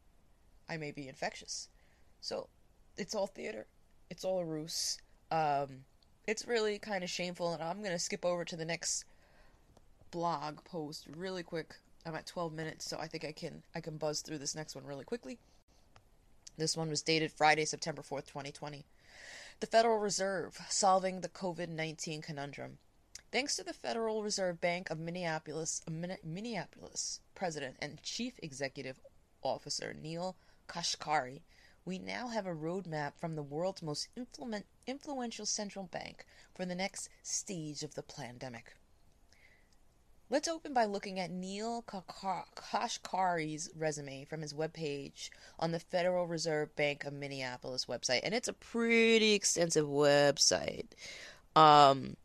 I 0.69 0.77
may 0.77 0.91
be 0.91 1.07
infectious. 1.07 1.69
So 2.21 2.49
it's 2.97 3.15
all 3.15 3.27
theater. 3.27 3.67
It's 4.09 4.23
all 4.23 4.39
a 4.39 4.45
ruse. 4.45 4.97
Um, 5.31 5.83
it's 6.27 6.45
really 6.45 6.77
kind 6.77 7.03
of 7.03 7.09
shameful, 7.09 7.53
and 7.53 7.63
I'm 7.63 7.81
gonna 7.81 7.97
skip 7.97 8.25
over 8.25 8.43
to 8.45 8.55
the 8.57 8.65
next 8.65 9.05
blog 10.11 10.63
post 10.65 11.07
really 11.15 11.41
quick. 11.41 11.75
I'm 12.05 12.15
at 12.15 12.27
12 12.27 12.53
minutes, 12.53 12.85
so 12.85 12.97
I 12.99 13.07
think 13.07 13.25
I 13.25 13.31
can 13.31 13.63
I 13.73 13.81
can 13.81 13.97
buzz 13.97 14.21
through 14.21 14.37
this 14.37 14.55
next 14.55 14.75
one 14.75 14.85
really 14.85 15.05
quickly. 15.05 15.39
This 16.57 16.75
one 16.75 16.89
was 16.89 17.01
dated 17.01 17.31
Friday, 17.31 17.65
September 17.65 18.01
4th, 18.01 18.27
2020. 18.27 18.85
The 19.59 19.67
Federal 19.67 19.99
Reserve 19.99 20.59
solving 20.69 21.21
the 21.21 21.29
COVID-19 21.29 22.21
conundrum. 22.21 22.77
Thanks 23.31 23.55
to 23.55 23.63
the 23.63 23.73
Federal 23.73 24.23
Reserve 24.23 24.59
Bank 24.61 24.89
of 24.89 24.99
Minneapolis, 24.99 25.81
Minneapolis 26.23 27.21
President 27.35 27.75
and 27.79 28.01
Chief 28.01 28.33
Executive 28.41 28.99
Officer 29.43 29.93
Neil 29.93 30.35
Kashkari, 30.67 31.41
we 31.87 31.97
now 31.97 32.27
have 32.27 32.45
a 32.45 32.53
roadmap 32.53 33.13
from 33.15 33.37
the 33.37 33.41
world's 33.41 33.81
most 33.81 34.09
influential 34.85 35.45
central 35.45 35.85
bank 35.85 36.25
for 36.53 36.65
the 36.65 36.75
next 36.75 37.07
stage 37.23 37.81
of 37.81 37.95
the 37.95 38.03
pandemic. 38.03 38.75
Let's 40.29 40.49
open 40.49 40.73
by 40.73 40.83
looking 40.83 41.17
at 41.17 41.31
Neil 41.31 41.85
Kashkari's 41.87 43.69
resume 43.73 44.25
from 44.25 44.41
his 44.41 44.53
webpage 44.53 45.29
on 45.57 45.71
the 45.71 45.79
Federal 45.79 46.27
Reserve 46.27 46.75
Bank 46.75 47.05
of 47.05 47.13
Minneapolis 47.13 47.85
website, 47.85 48.19
and 48.23 48.35
it's 48.35 48.49
a 48.49 48.53
pretty 48.53 49.31
extensive 49.31 49.87
website. 49.87 50.87
Um, 51.55 52.17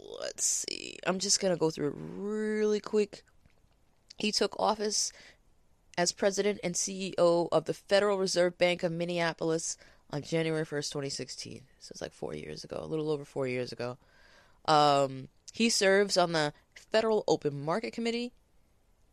let's 0.00 0.64
see. 0.68 0.98
I'm 1.06 1.20
just 1.20 1.38
gonna 1.38 1.56
go 1.56 1.70
through 1.70 1.90
it 1.90 1.94
really 1.96 2.80
quick. 2.80 3.22
He 4.18 4.32
took 4.32 4.58
office 4.58 5.12
as 5.96 6.12
president 6.12 6.60
and 6.62 6.74
CEO 6.74 7.48
of 7.52 7.64
the 7.64 7.74
Federal 7.74 8.18
Reserve 8.18 8.58
Bank 8.58 8.82
of 8.82 8.92
Minneapolis 8.92 9.76
on 10.10 10.22
January 10.22 10.64
1st, 10.64 10.90
2016. 10.90 11.62
So 11.78 11.92
it's 11.92 12.00
like 12.00 12.12
four 12.12 12.34
years 12.34 12.64
ago, 12.64 12.80
a 12.80 12.86
little 12.86 13.10
over 13.10 13.24
four 13.24 13.46
years 13.46 13.72
ago. 13.72 13.98
Um, 14.66 15.28
he 15.52 15.68
serves 15.68 16.16
on 16.16 16.32
the 16.32 16.52
Federal 16.74 17.24
Open 17.28 17.64
Market 17.64 17.92
Committee, 17.92 18.32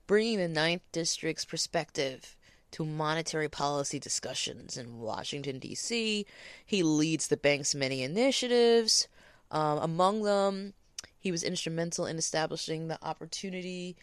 bringing 0.08 0.38
the 0.38 0.48
Ninth 0.48 0.84
District's 0.92 1.46
perspective 1.46 2.36
to 2.72 2.86
monetary 2.86 3.50
policy 3.50 4.00
discussions 4.00 4.78
in 4.78 5.00
Washington, 5.00 5.60
D.C. 5.60 6.26
He 6.66 6.84
leads 6.84 7.28
the 7.28 7.38
bank's 7.38 7.74
many 7.74 8.04
initiatives. 8.04 9.08
Um, 9.52 9.80
among 9.80 10.24
them, 10.24 10.74
he 11.18 11.32
was 11.32 11.44
instrumental 11.44 12.06
in 12.06 12.18
establishing 12.18 12.88
the 12.88 13.00
Opportunity 13.02 13.96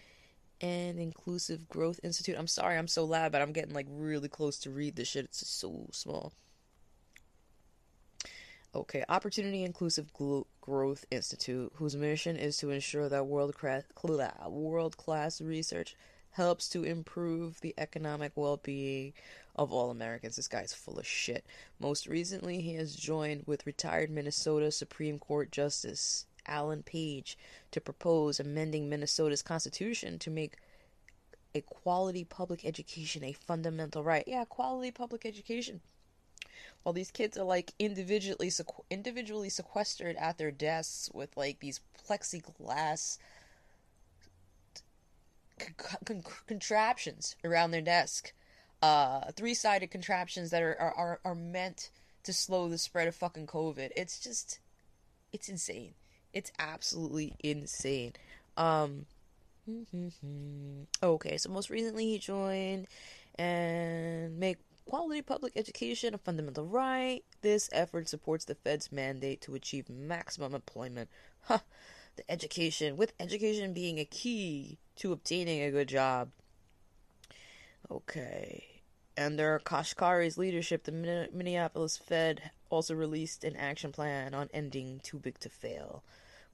and 0.64 0.98
Inclusive 0.98 1.68
Growth 1.68 2.00
Institute. 2.02 2.36
I'm 2.38 2.46
sorry 2.46 2.78
I'm 2.78 2.88
so 2.88 3.04
loud, 3.04 3.32
but 3.32 3.42
I'm 3.42 3.52
getting 3.52 3.74
like 3.74 3.86
really 3.90 4.30
close 4.30 4.58
to 4.60 4.70
read 4.70 4.96
this 4.96 5.08
shit. 5.08 5.26
It's 5.26 5.46
so 5.46 5.88
small. 5.92 6.32
Okay, 8.74 9.04
Opportunity 9.10 9.62
Inclusive 9.62 10.10
Growth 10.62 11.04
Institute, 11.10 11.70
whose 11.76 11.94
mission 11.94 12.36
is 12.36 12.56
to 12.56 12.70
ensure 12.70 13.10
that 13.10 13.26
world 13.26 13.54
class 13.54 13.82
world 14.48 14.96
class 14.96 15.42
research 15.42 15.96
helps 16.30 16.70
to 16.70 16.82
improve 16.82 17.60
the 17.60 17.74
economic 17.76 18.32
well 18.34 18.56
being 18.56 19.12
of 19.54 19.70
all 19.70 19.90
Americans. 19.90 20.36
This 20.36 20.48
guy's 20.48 20.72
full 20.72 20.98
of 20.98 21.06
shit. 21.06 21.44
Most 21.78 22.06
recently, 22.06 22.62
he 22.62 22.74
has 22.76 22.96
joined 22.96 23.42
with 23.46 23.66
retired 23.66 24.10
Minnesota 24.10 24.72
Supreme 24.72 25.18
Court 25.18 25.52
Justice 25.52 26.24
Alan 26.46 26.82
Page 26.82 27.38
to 27.70 27.80
propose 27.80 28.40
amending 28.40 28.88
Minnesota's 28.88 29.42
constitution 29.42 30.18
to 30.20 30.30
make 30.30 30.54
a 31.54 31.60
quality 31.60 32.24
public 32.24 32.64
education 32.64 33.22
a 33.24 33.32
fundamental 33.32 34.02
right. 34.02 34.24
Yeah, 34.26 34.44
quality 34.44 34.90
public 34.90 35.24
education. 35.24 35.80
While 36.82 36.92
these 36.92 37.10
kids 37.10 37.38
are 37.38 37.44
like 37.44 37.72
individually 37.78 38.48
sequ- 38.48 38.84
individually 38.90 39.48
sequestered 39.48 40.16
at 40.16 40.38
their 40.38 40.50
desks 40.50 41.10
with 41.14 41.36
like 41.36 41.60
these 41.60 41.80
plexiglass 42.06 43.18
con- 45.58 45.98
con- 46.04 46.24
contraptions 46.46 47.36
around 47.44 47.70
their 47.70 47.80
desk, 47.80 48.32
uh, 48.82 49.32
three-sided 49.32 49.90
contraptions 49.90 50.50
that 50.50 50.62
are, 50.62 50.76
are 50.78 51.20
are 51.24 51.34
meant 51.34 51.90
to 52.24 52.32
slow 52.32 52.68
the 52.68 52.78
spread 52.78 53.06
of 53.06 53.14
fucking 53.14 53.46
COVID. 53.46 53.90
It's 53.96 54.18
just, 54.18 54.58
it's 55.32 55.48
insane. 55.48 55.94
It's 56.34 56.52
absolutely 56.58 57.34
insane. 57.42 58.12
Um, 58.56 59.06
okay, 61.02 61.38
so 61.38 61.48
most 61.48 61.70
recently 61.70 62.10
he 62.10 62.18
joined 62.18 62.88
and 63.36 64.38
make 64.38 64.58
quality 64.84 65.22
public 65.22 65.54
education 65.56 66.12
a 66.12 66.18
fundamental 66.18 66.66
right. 66.66 67.22
This 67.40 67.70
effort 67.72 68.08
supports 68.08 68.44
the 68.44 68.56
Fed's 68.56 68.92
mandate 68.92 69.40
to 69.42 69.54
achieve 69.54 69.88
maximum 69.88 70.54
employment. 70.54 71.08
Huh. 71.46 71.58
The 72.16 72.30
education, 72.30 72.96
with 72.96 73.12
education 73.20 73.74
being 73.74 73.98
a 73.98 74.06
key 74.06 74.78
to 74.96 75.12
obtaining 75.12 75.60
a 75.60 75.70
good 75.70 75.88
job. 75.88 76.30
Okay. 77.90 78.64
Under 79.18 79.60
Kashkari's 79.62 80.38
leadership, 80.38 80.84
the 80.84 81.28
Minneapolis 81.32 81.98
Fed 81.98 82.50
also 82.70 82.94
released 82.94 83.44
an 83.44 83.56
action 83.56 83.92
plan 83.92 84.34
on 84.34 84.48
ending 84.52 85.00
too 85.02 85.18
big 85.18 85.38
to 85.40 85.48
fail, 85.48 86.02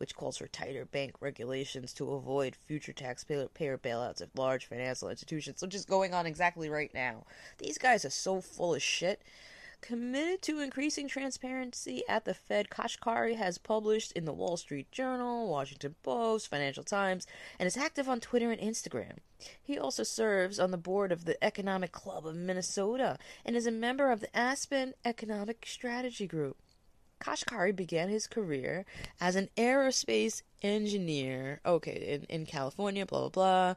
which 0.00 0.16
calls 0.16 0.38
for 0.38 0.46
tighter 0.48 0.86
bank 0.86 1.12
regulations 1.20 1.92
to 1.92 2.14
avoid 2.14 2.56
future 2.66 2.94
taxpayer 2.94 3.76
bailouts 3.76 4.22
of 4.22 4.30
large 4.34 4.64
financial 4.64 5.10
institutions, 5.10 5.60
which 5.60 5.74
is 5.74 5.84
going 5.84 6.14
on 6.14 6.24
exactly 6.24 6.70
right 6.70 6.92
now. 6.94 7.22
These 7.58 7.76
guys 7.76 8.06
are 8.06 8.10
so 8.10 8.40
full 8.40 8.74
of 8.74 8.82
shit 8.82 9.22
committed 9.82 10.40
to 10.42 10.60
increasing 10.60 11.06
transparency 11.06 12.02
at 12.08 12.24
the 12.24 12.34
Fed, 12.34 12.68
Kashkari 12.70 13.36
has 13.36 13.58
published 13.58 14.12
in 14.12 14.24
the 14.24 14.32
Wall 14.32 14.56
Street 14.56 14.90
Journal, 14.90 15.48
Washington 15.48 15.94
Post, 16.02 16.48
Financial 16.48 16.84
Times, 16.84 17.26
and 17.58 17.66
is 17.66 17.76
active 17.76 18.08
on 18.08 18.20
Twitter 18.20 18.50
and 18.50 18.60
Instagram. 18.60 19.18
He 19.62 19.78
also 19.78 20.02
serves 20.02 20.58
on 20.58 20.70
the 20.70 20.76
board 20.76 21.12
of 21.12 21.24
the 21.24 21.42
Economic 21.42 21.92
Club 21.92 22.26
of 22.26 22.36
Minnesota 22.36 23.18
and 23.44 23.56
is 23.56 23.66
a 23.66 23.70
member 23.70 24.10
of 24.10 24.20
the 24.20 24.36
Aspen 24.36 24.94
Economic 25.04 25.64
Strategy 25.66 26.26
Group. 26.26 26.56
Kashkari 27.20 27.74
began 27.74 28.08
his 28.08 28.26
career 28.26 28.84
as 29.20 29.36
an 29.36 29.48
aerospace 29.56 30.42
engineer, 30.62 31.60
okay, 31.64 32.20
in, 32.28 32.40
in 32.40 32.46
California, 32.46 33.06
blah, 33.06 33.20
blah, 33.20 33.28
blah 33.28 33.74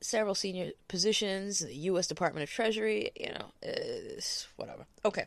several 0.00 0.34
senior 0.34 0.70
positions, 0.88 1.60
the 1.60 1.74
U.S. 1.74 2.06
Department 2.06 2.42
of 2.42 2.50
Treasury, 2.50 3.10
you 3.16 3.28
know, 3.28 3.52
uh, 3.66 4.20
whatever. 4.56 4.86
Okay, 5.04 5.26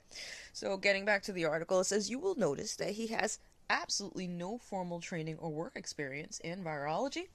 so 0.51 0.77
getting 0.77 1.05
back 1.05 1.23
to 1.23 1.31
the 1.31 1.45
article, 1.45 1.79
it 1.79 1.85
says 1.85 2.09
you 2.09 2.19
will 2.19 2.35
notice 2.35 2.75
that 2.77 2.91
he 2.91 3.07
has 3.07 3.39
absolutely 3.69 4.27
no 4.27 4.57
formal 4.57 4.99
training 4.99 5.37
or 5.39 5.49
work 5.49 5.73
experience 5.75 6.39
in 6.39 6.63
virology, 6.63 7.27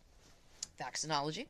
vaccinology, 0.81 1.47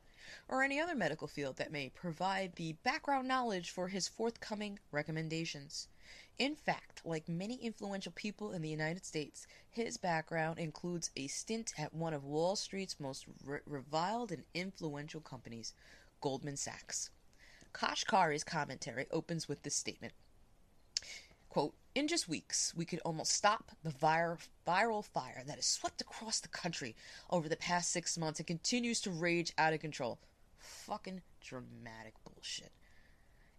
or 0.47 0.63
any 0.63 0.79
other 0.79 0.95
medical 0.95 1.27
field 1.27 1.57
that 1.57 1.71
may 1.71 1.89
provide 1.89 2.55
the 2.55 2.73
background 2.83 3.27
knowledge 3.27 3.71
for 3.71 3.87
his 3.87 4.07
forthcoming 4.07 4.79
recommendations. 4.91 5.87
In 6.39 6.55
fact, 6.55 7.01
like 7.05 7.27
many 7.27 7.55
influential 7.55 8.13
people 8.13 8.53
in 8.53 8.61
the 8.61 8.69
United 8.69 9.05
States, 9.05 9.45
his 9.69 9.97
background 9.97 10.57
includes 10.57 11.11
a 11.15 11.27
stint 11.27 11.73
at 11.77 11.93
one 11.93 12.13
of 12.13 12.23
Wall 12.23 12.55
Street's 12.55 12.99
most 12.99 13.25
re- 13.43 13.59
reviled 13.65 14.31
and 14.31 14.43
influential 14.53 15.21
companies, 15.21 15.73
Goldman 16.21 16.55
Sachs. 16.55 17.09
Kashkari's 17.73 18.43
commentary 18.43 19.05
opens 19.11 19.47
with 19.47 19.61
this 19.63 19.75
statement 19.75 20.13
Quote, 21.49 21.73
in 21.95 22.07
just 22.07 22.29
weeks, 22.29 22.73
we 22.75 22.85
could 22.85 22.99
almost 23.03 23.31
stop 23.31 23.71
the 23.83 23.89
vir- 23.89 24.37
viral 24.67 25.03
fire 25.03 25.41
that 25.47 25.55
has 25.55 25.65
swept 25.65 25.99
across 25.99 26.39
the 26.39 26.47
country 26.47 26.95
over 27.31 27.49
the 27.49 27.57
past 27.57 27.91
six 27.91 28.17
months 28.19 28.39
and 28.39 28.45
continues 28.45 29.01
to 29.01 29.09
rage 29.09 29.51
out 29.57 29.73
of 29.73 29.79
control. 29.79 30.19
Fucking 30.59 31.21
dramatic 31.41 32.13
bullshit. 32.23 32.71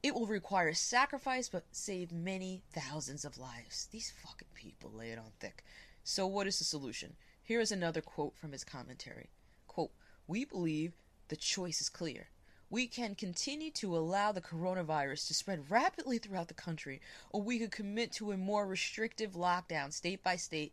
It 0.02 0.14
will 0.14 0.26
require 0.26 0.72
sacrifice, 0.72 1.50
but 1.50 1.64
save 1.72 2.10
many 2.10 2.62
thousands 2.72 3.24
of 3.24 3.36
lives. 3.36 3.86
These 3.90 4.10
fucking 4.10 4.48
people 4.54 4.90
lay 4.90 5.10
it 5.10 5.18
on 5.18 5.32
thick. 5.38 5.62
So, 6.02 6.26
what 6.26 6.46
is 6.46 6.58
the 6.58 6.64
solution? 6.64 7.16
Here 7.42 7.60
is 7.60 7.70
another 7.70 8.00
quote 8.00 8.34
from 8.36 8.52
his 8.52 8.64
commentary. 8.64 9.28
Quote, 9.66 9.92
We 10.26 10.46
believe 10.46 10.94
the 11.28 11.36
choice 11.36 11.82
is 11.82 11.90
clear. 11.90 12.28
We 12.70 12.86
can 12.86 13.14
continue 13.14 13.70
to 13.72 13.96
allow 13.96 14.32
the 14.32 14.40
coronavirus 14.40 15.26
to 15.26 15.34
spread 15.34 15.70
rapidly 15.70 16.18
throughout 16.18 16.48
the 16.48 16.54
country, 16.54 17.02
or 17.30 17.42
we 17.42 17.58
could 17.58 17.72
commit 17.72 18.12
to 18.12 18.32
a 18.32 18.38
more 18.38 18.66
restrictive 18.66 19.32
lockdown 19.32 19.92
state 19.92 20.22
by 20.22 20.36
state 20.36 20.72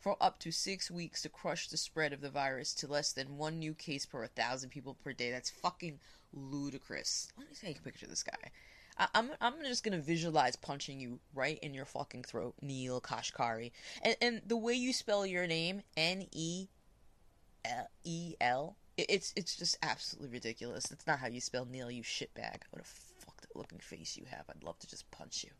for 0.00 0.16
up 0.20 0.38
to 0.40 0.50
six 0.50 0.90
weeks 0.90 1.22
to 1.22 1.28
crush 1.28 1.68
the 1.68 1.76
spread 1.76 2.12
of 2.12 2.20
the 2.20 2.30
virus 2.30 2.74
to 2.74 2.86
less 2.86 3.12
than 3.12 3.36
one 3.36 3.58
new 3.58 3.72
case 3.72 4.04
per 4.04 4.26
thousand 4.26 4.70
people 4.70 4.94
per 4.94 5.12
day. 5.12 5.30
That's 5.30 5.50
fucking 5.50 6.00
ludicrous. 6.34 7.28
Let 7.38 7.48
me 7.48 7.54
take 7.60 7.78
a 7.78 7.82
picture 7.82 8.06
of 8.06 8.10
this 8.10 8.22
guy. 8.22 8.50
I, 8.98 9.08
am 9.14 9.30
I'm, 9.40 9.54
I'm 9.54 9.64
just 9.64 9.84
gonna 9.84 9.98
visualize 9.98 10.56
punching 10.56 11.00
you 11.00 11.18
right 11.34 11.58
in 11.60 11.74
your 11.74 11.84
fucking 11.84 12.24
throat, 12.24 12.54
Neil 12.62 13.00
Kashkari. 13.00 13.72
And 14.02 14.16
and 14.20 14.42
the 14.46 14.56
way 14.56 14.74
you 14.74 14.92
spell 14.92 15.26
your 15.26 15.46
name, 15.46 15.82
N 15.96 16.26
E 16.32 16.68
L 17.64 17.88
E 18.04 18.34
L, 18.40 18.76
it's 18.96 19.32
it's 19.36 19.56
just 19.56 19.78
absolutely 19.82 20.30
ridiculous. 20.30 20.86
That's 20.86 21.06
not 21.06 21.18
how 21.18 21.26
you 21.26 21.40
spell 21.40 21.64
Neil, 21.64 21.90
you 21.90 22.02
shitbag. 22.02 22.62
What 22.70 22.82
a 22.82 22.84
fucked 22.84 23.46
looking 23.54 23.80
face 23.80 24.16
you 24.16 24.24
have. 24.30 24.44
I'd 24.48 24.62
love 24.62 24.78
to 24.80 24.88
just 24.88 25.10
punch 25.10 25.44
you. 25.44 25.50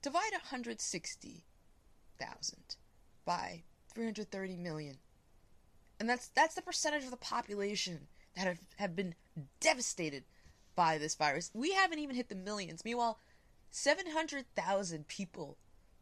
Divide 0.01 0.31
160,000 0.31 2.75
by 3.25 3.63
330 3.93 4.57
million. 4.57 4.97
And 5.99 6.09
that's 6.09 6.29
that's 6.29 6.55
the 6.55 6.61
percentage 6.61 7.03
of 7.03 7.11
the 7.11 7.17
population 7.17 8.07
that 8.35 8.47
have, 8.47 8.59
have 8.77 8.95
been 8.95 9.15
devastated 9.59 10.23
by 10.75 10.97
this 10.97 11.15
virus. 11.15 11.51
We 11.53 11.73
haven't 11.73 11.99
even 11.99 12.15
hit 12.15 12.29
the 12.29 12.35
millions. 12.35 12.83
Meanwhile, 12.83 13.19
700,000 13.69 15.07
people 15.07 15.57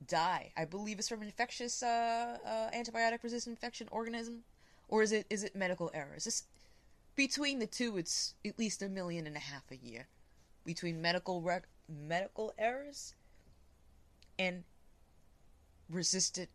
die. 0.05 0.51
I 0.55 0.65
believe 0.65 0.99
it's 0.99 1.09
from 1.09 1.21
infectious 1.21 1.83
uh, 1.83 2.38
uh, 2.45 2.69
antibiotic 2.71 3.23
resistant 3.23 3.57
infection 3.57 3.88
organism 3.91 4.43
or 4.88 5.03
is 5.03 5.12
it 5.12 5.25
is 5.29 5.43
it 5.43 5.55
medical 5.55 5.91
errors? 5.93 6.25
This, 6.25 6.43
between 7.15 7.59
the 7.59 7.67
two 7.67 7.97
it's 7.97 8.33
at 8.45 8.57
least 8.57 8.81
a 8.81 8.89
million 8.89 9.27
and 9.27 9.35
a 9.35 9.39
half 9.39 9.69
a 9.71 9.77
year. 9.77 10.07
Between 10.65 11.01
medical 11.01 11.41
rec- 11.41 11.67
medical 11.88 12.53
errors 12.57 13.13
and 14.39 14.63
resistant 15.89 16.49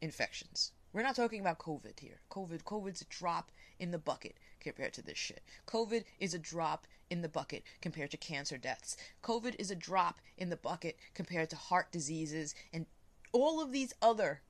infections. 0.00 0.72
We're 0.92 1.02
not 1.02 1.16
talking 1.16 1.40
about 1.40 1.58
COVID 1.58 1.98
here. 1.98 2.20
COVID, 2.30 2.62
COVID's 2.62 3.02
a 3.02 3.06
drop 3.06 3.50
in 3.80 3.90
the 3.90 3.98
bucket 3.98 4.36
compared 4.60 4.94
to 4.94 5.02
this 5.02 5.18
shit. 5.18 5.42
COVID 5.66 6.04
is 6.20 6.32
a 6.32 6.38
drop 6.38 6.86
in 7.10 7.20
the 7.20 7.28
bucket 7.28 7.64
compared 7.82 8.12
to 8.12 8.16
cancer 8.16 8.56
deaths. 8.56 8.96
COVID 9.22 9.56
is 9.58 9.72
a 9.72 9.76
drop 9.76 10.20
in 10.38 10.50
the 10.50 10.56
bucket 10.56 10.96
compared 11.12 11.50
to 11.50 11.56
heart 11.56 11.90
diseases 11.90 12.54
and 12.72 12.86
all 13.32 13.60
of 13.60 13.72
these 13.72 13.92
other 14.00 14.42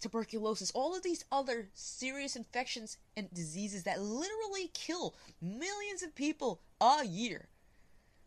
tuberculosis, 0.00 0.70
all 0.70 0.96
of 0.96 1.02
these 1.02 1.24
other 1.30 1.68
serious 1.74 2.34
infections 2.34 2.96
and 3.16 3.32
diseases 3.34 3.82
that 3.82 4.00
literally 4.00 4.70
kill 4.72 5.14
millions 5.42 6.02
of 6.02 6.14
people 6.14 6.62
a 6.80 7.04
year. 7.04 7.48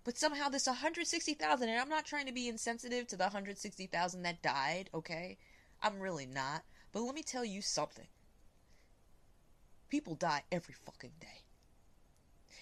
But 0.05 0.19
somehow 0.19 0.49
this 0.49 0.67
160,000, 0.67 1.67
and 1.67 1.81
I'm 1.81 1.89
not 1.89 2.05
trying 2.05 2.27
to 2.27 2.31
be 2.31 2.47
insensitive 2.47 3.07
to 3.07 3.17
the 3.17 3.23
160,000 3.23 4.21
that 4.21 4.43
died, 4.43 4.89
okay? 4.93 5.39
I'm 5.81 5.99
really 5.99 6.27
not. 6.27 6.61
But 6.93 7.01
let 7.01 7.15
me 7.15 7.23
tell 7.23 7.43
you 7.43 7.61
something. 7.61 8.05
People 9.89 10.13
die 10.13 10.43
every 10.51 10.75
fucking 10.85 11.13
day. 11.19 11.43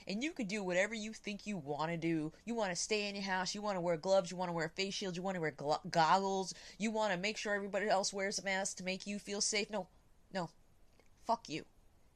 And 0.08 0.23
you 0.23 0.32
can 0.32 0.47
do 0.47 0.63
whatever 0.63 0.93
you 0.93 1.12
think 1.13 1.45
you 1.45 1.58
want 1.58 1.91
to 1.91 1.97
do. 1.97 2.32
You 2.45 2.56
want 2.56 2.71
to 2.71 2.75
stay 2.75 3.08
in 3.08 3.15
your 3.15 3.23
house. 3.25 3.53
You 3.53 3.62
want 3.62 3.75
to 3.75 3.82
wear 3.82 3.97
gloves. 3.97 4.32
You 4.32 4.38
want 4.38 4.49
to 4.49 4.53
wear 4.53 4.69
face 4.69 4.93
shields. 4.93 5.17
You 5.17 5.23
want 5.23 5.36
to 5.36 5.41
wear 5.41 5.56
goggles. 5.89 6.53
You 6.77 6.91
want 6.91 7.12
to 7.13 7.19
make 7.19 7.38
sure 7.38 7.53
everybody 7.53 7.89
else 7.89 8.13
wears 8.13 8.39
a 8.39 8.43
mask 8.43 8.77
to 8.77 8.84
make 8.84 9.06
you 9.06 9.19
feel 9.19 9.41
safe. 9.41 9.69
No, 9.69 9.88
no. 10.34 10.49
Fuck 11.25 11.47
you. 11.49 11.65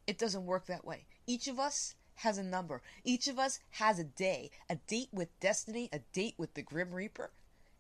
It 0.06 0.18
doesn't 0.18 0.46
work 0.46 0.68
that 0.68 0.86
way. 0.86 1.06
Each 1.28 1.48
of 1.48 1.60
us 1.60 1.96
has 2.18 2.38
a 2.38 2.44
number. 2.44 2.82
Each 3.04 3.28
of 3.28 3.40
us 3.40 3.60
has 3.72 4.00
a 4.00 4.04
day, 4.04 4.52
a 4.70 4.76
date 4.76 5.10
with 5.12 5.40
destiny, 5.40 5.90
a 5.92 6.00
date 6.14 6.36
with 6.38 6.54
the 6.54 6.62
Grim 6.62 6.94
Reaper, 6.94 7.32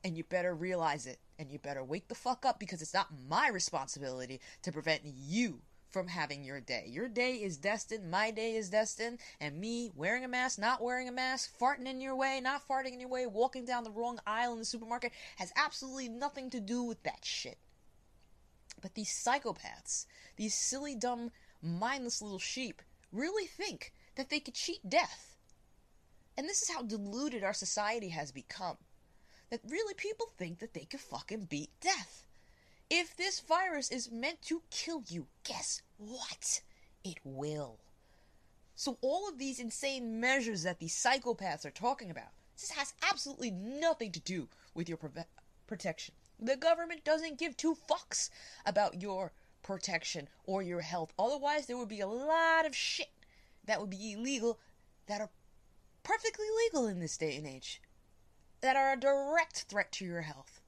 and 0.04 0.17
you 0.17 0.23
better 0.23 0.56
realize 0.56 1.06
it. 1.06 1.19
And 1.39 1.52
you 1.52 1.60
better 1.60 1.84
wake 1.84 2.08
the 2.08 2.15
fuck 2.15 2.45
up 2.45 2.60
because 2.60 2.82
it's 2.82 2.95
not 2.95 3.13
my 3.30 3.50
responsibility 3.50 4.41
to 4.63 4.71
prevent 4.71 5.02
you 5.04 5.62
from 5.89 6.08
having 6.08 6.43
your 6.43 6.60
day. 6.60 6.86
Your 6.88 7.08
day 7.08 7.36
is 7.36 7.58
destined, 7.58 8.10
my 8.10 8.32
day 8.32 8.56
is 8.56 8.69
destined, 8.69 9.19
and 9.39 9.60
me 9.60 9.91
wearing 9.95 10.23
a 10.23 10.28
mask, 10.28 10.60
not 10.60 10.82
wearing 10.82 11.08
a 11.08 11.12
mask, 11.12 11.58
farting 11.60 11.88
in 11.88 12.02
your 12.02 12.15
way, 12.15 12.39
not 12.41 12.67
farting 12.67 12.93
in 12.93 13.00
your 13.00 13.10
way, 13.10 13.26
walking 13.26 13.65
down 13.65 13.84
the 13.84 13.91
wrong 13.91 14.19
aisle 14.26 14.54
in 14.54 14.60
the 14.60 14.65
supermarket 14.65 15.12
has 15.38 15.52
absolutely 15.56 16.10
nothing 16.10 16.50
to 16.50 16.60
do 16.60 16.84
with 16.84 17.02
that 17.04 17.23
shit. 17.23 17.58
But 18.82 18.95
these 18.95 19.10
psychopaths, 19.10 20.06
these 20.36 20.54
silly, 20.54 20.95
dumb, 20.95 21.32
mindless 21.62 22.21
little 22.21 22.39
sheep, 22.39 22.82
really 23.12 23.47
think 23.47 23.93
that 24.17 24.30
they 24.30 24.39
could 24.39 24.56
cheat 24.56 24.89
death. 24.89 25.38
And 26.38 26.47
this 26.47 26.62
is 26.62 26.69
how 26.69 26.82
deluded 26.82 27.43
our 27.43 27.53
society 27.53 28.10
has 28.10 28.32
become. 28.32 28.77
That 29.49 29.62
really 29.67 29.93
people 29.93 30.27
think 30.38 30.60
that 30.60 30.73
they 30.73 30.86
could 30.86 30.99
fucking 30.99 31.45
beat 31.45 31.69
death. 31.80 32.25
If 32.89 33.15
this 33.15 33.39
virus 33.39 33.89
is 33.89 34.12
meant 34.12 34.41
to 34.43 34.62
kill 34.69 35.03
you, 35.08 35.27
guess 35.43 35.82
what? 35.97 36.62
It 37.03 37.19
will. 37.23 37.77
So, 38.75 38.97
all 39.01 39.27
of 39.27 39.39
these 39.39 39.60
insane 39.60 40.19
measures 40.19 40.63
that 40.63 40.80
these 40.80 40.95
psychopaths 40.95 41.65
are 41.65 41.71
talking 41.71 42.12
about, 42.12 42.30
this 42.60 42.71
has 42.71 42.93
absolutely 43.10 43.51
nothing 43.51 44.12
to 44.12 44.19
do 44.19 44.47
with 44.73 44.88
your 44.88 44.97
pre- 44.97 45.23
protection. 45.65 46.13
The 46.39 46.56
government 46.56 47.03
doesn't 47.03 47.39
give 47.39 47.58
two 47.58 47.75
fucks 47.89 48.30
about 48.65 49.01
your 49.01 49.32
protection 49.63 50.30
or 50.45 50.62
your 50.62 50.82
health. 50.82 51.13
Otherwise, 51.17 51.65
there 51.65 51.77
would 51.77 51.89
be 51.89 52.01
a 52.01 52.08
lot 52.08 52.65
of 52.65 52.75
shit 52.75 53.10
that 53.67 53.80
would 53.80 53.89
be 53.89 54.13
illegal 54.13 54.60
that 55.06 55.21
are 55.21 55.30
perfectly 56.03 56.47
legal 56.65 56.88
in 56.88 56.99
this 56.99 57.17
day 57.17 57.36
and 57.38 57.45
age 57.45 57.82
that 58.62 58.75
are 58.75 58.93
a 58.93 58.99
direct 58.99 59.65
threat 59.69 59.91
to 59.91 60.06
your 60.06 60.21
health 60.21 60.62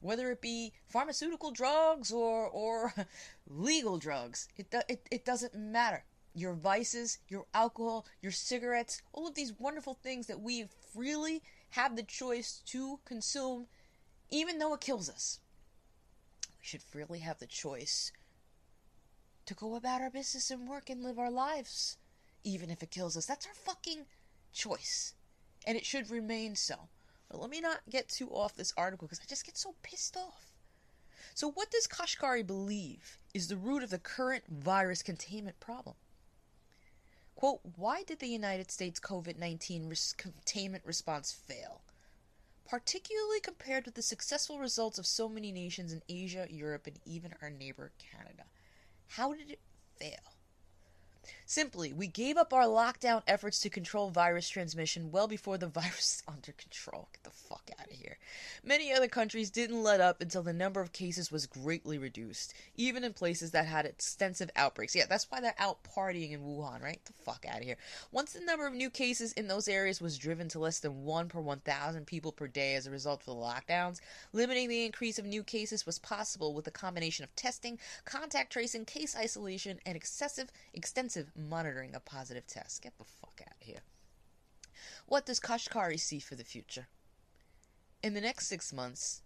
whether 0.00 0.30
it 0.30 0.40
be 0.40 0.72
pharmaceutical 0.86 1.50
drugs 1.50 2.10
or 2.10 2.48
or 2.48 2.94
legal 3.46 3.98
drugs. 3.98 4.48
It, 4.56 4.74
it 4.88 5.06
it 5.10 5.24
doesn't 5.24 5.54
matter. 5.54 6.04
Your 6.34 6.54
vices, 6.54 7.18
your 7.28 7.46
alcohol, 7.54 8.06
your 8.22 8.32
cigarettes, 8.32 9.02
all 9.12 9.26
of 9.26 9.34
these 9.34 9.52
wonderful 9.58 9.94
things 9.94 10.26
that 10.28 10.40
we 10.40 10.66
freely 10.92 11.42
have 11.70 11.96
the 11.96 12.02
choice 12.02 12.62
to 12.66 13.00
consume, 13.04 13.66
even 14.30 14.58
though 14.58 14.74
it 14.74 14.80
kills 14.80 15.10
us. 15.10 15.40
We 16.48 16.64
should 16.64 16.82
freely 16.82 17.18
have 17.20 17.38
the 17.38 17.46
choice 17.46 18.12
to 19.46 19.54
go 19.54 19.74
about 19.74 20.00
our 20.00 20.10
business 20.10 20.50
and 20.50 20.68
work 20.68 20.88
and 20.88 21.02
live 21.02 21.18
our 21.18 21.30
lives, 21.30 21.96
even 22.44 22.70
if 22.70 22.82
it 22.82 22.90
kills 22.90 23.16
us. 23.16 23.26
That's 23.26 23.46
our 23.46 23.54
fucking 23.54 24.06
choice. 24.52 25.14
And 25.66 25.76
it 25.76 25.84
should 25.84 26.10
remain 26.10 26.56
so. 26.56 26.88
But 27.28 27.40
let 27.40 27.50
me 27.50 27.60
not 27.60 27.80
get 27.88 28.08
too 28.08 28.28
off 28.30 28.56
this 28.56 28.72
article 28.76 29.06
because 29.06 29.20
I 29.22 29.28
just 29.28 29.46
get 29.46 29.56
so 29.56 29.74
pissed 29.82 30.16
off. 30.16 30.52
So, 31.34 31.50
what 31.50 31.70
does 31.70 31.86
Kashkari 31.86 32.46
believe 32.46 33.18
is 33.34 33.48
the 33.48 33.56
root 33.56 33.82
of 33.82 33.90
the 33.90 33.98
current 33.98 34.44
virus 34.48 35.02
containment 35.02 35.60
problem? 35.60 35.96
Quote, 37.36 37.60
why 37.76 38.02
did 38.02 38.18
the 38.18 38.26
United 38.26 38.70
States 38.70 39.00
COVID 39.00 39.38
19 39.38 39.88
res- 39.88 40.14
containment 40.16 40.84
response 40.84 41.32
fail? 41.32 41.82
Particularly 42.68 43.40
compared 43.40 43.86
with 43.86 43.94
the 43.94 44.02
successful 44.02 44.58
results 44.58 44.98
of 44.98 45.06
so 45.06 45.28
many 45.28 45.50
nations 45.50 45.92
in 45.92 46.02
Asia, 46.08 46.46
Europe, 46.50 46.86
and 46.86 46.98
even 47.04 47.34
our 47.40 47.50
neighbor 47.50 47.92
Canada. 47.98 48.44
How 49.06 49.32
did 49.32 49.50
it 49.50 49.60
fail? 49.98 50.34
Simply, 51.50 51.92
we 51.92 52.06
gave 52.06 52.36
up 52.36 52.52
our 52.52 52.66
lockdown 52.66 53.22
efforts 53.26 53.58
to 53.58 53.70
control 53.70 54.10
virus 54.10 54.48
transmission 54.48 55.10
well 55.10 55.26
before 55.26 55.58
the 55.58 55.66
virus 55.80 55.98
is 55.98 56.22
under 56.28 56.52
control. 56.52 57.08
Get 57.12 57.24
the 57.24 57.30
fuck 57.30 57.68
out 57.76 57.90
of 57.90 57.92
here. 57.92 58.18
Many 58.62 58.92
other 58.92 59.08
countries 59.08 59.50
didn't 59.50 59.82
let 59.82 60.00
up 60.00 60.20
until 60.22 60.44
the 60.44 60.52
number 60.52 60.80
of 60.80 60.92
cases 60.92 61.32
was 61.32 61.48
greatly 61.48 61.98
reduced, 61.98 62.54
even 62.76 63.02
in 63.02 63.14
places 63.14 63.50
that 63.50 63.66
had 63.66 63.84
extensive 63.84 64.48
outbreaks. 64.54 64.94
Yeah, 64.94 65.06
that's 65.08 65.28
why 65.28 65.40
they're 65.40 65.56
out 65.58 65.78
partying 65.82 66.30
in 66.30 66.42
Wuhan, 66.42 66.84
right? 66.84 67.00
Get 67.04 67.06
the 67.06 67.24
fuck 67.24 67.44
out 67.48 67.58
of 67.58 67.64
here. 67.64 67.78
Once 68.12 68.32
the 68.32 68.44
number 68.44 68.68
of 68.68 68.72
new 68.72 68.88
cases 68.88 69.32
in 69.32 69.48
those 69.48 69.66
areas 69.66 70.00
was 70.00 70.18
driven 70.18 70.48
to 70.50 70.60
less 70.60 70.78
than 70.78 71.02
1 71.02 71.26
per 71.26 71.40
1,000 71.40 72.06
people 72.06 72.30
per 72.30 72.46
day 72.46 72.76
as 72.76 72.86
a 72.86 72.92
result 72.92 73.22
of 73.22 73.26
the 73.26 73.32
lockdowns, 73.32 73.98
limiting 74.32 74.68
the 74.68 74.84
increase 74.86 75.18
of 75.18 75.24
new 75.26 75.42
cases 75.42 75.84
was 75.84 75.98
possible 75.98 76.54
with 76.54 76.68
a 76.68 76.70
combination 76.70 77.24
of 77.24 77.34
testing, 77.34 77.76
contact 78.04 78.52
tracing, 78.52 78.84
case 78.84 79.16
isolation, 79.16 79.80
and 79.84 79.96
excessive, 79.96 80.52
extensive 80.74 81.32
monitoring 81.48 81.94
a 81.94 82.00
positive 82.00 82.46
test. 82.46 82.82
Get 82.82 82.98
the 82.98 83.04
fuck 83.04 83.40
out 83.42 83.56
of 83.60 83.66
here. 83.66 83.82
What 85.06 85.26
does 85.26 85.40
Kashkari 85.40 85.98
see 85.98 86.20
for 86.20 86.34
the 86.34 86.44
future? 86.44 86.88
In 88.02 88.14
the 88.14 88.20
next 88.20 88.46
six 88.46 88.72
months, 88.72 89.22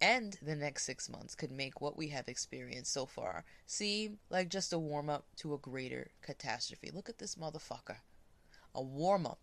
and 0.00 0.38
the 0.42 0.54
next 0.54 0.84
six 0.84 1.08
months 1.08 1.34
could 1.34 1.50
make 1.50 1.80
what 1.80 1.96
we 1.96 2.08
have 2.08 2.28
experienced 2.28 2.92
so 2.92 3.04
far 3.06 3.44
seem 3.66 4.18
like 4.30 4.48
just 4.48 4.72
a 4.72 4.78
warm 4.78 5.10
up 5.10 5.26
to 5.36 5.54
a 5.54 5.58
greater 5.58 6.10
catastrophe. 6.22 6.90
Look 6.92 7.08
at 7.08 7.18
this 7.18 7.34
motherfucker. 7.34 7.96
A 8.74 8.82
warm 8.82 9.26
up 9.26 9.40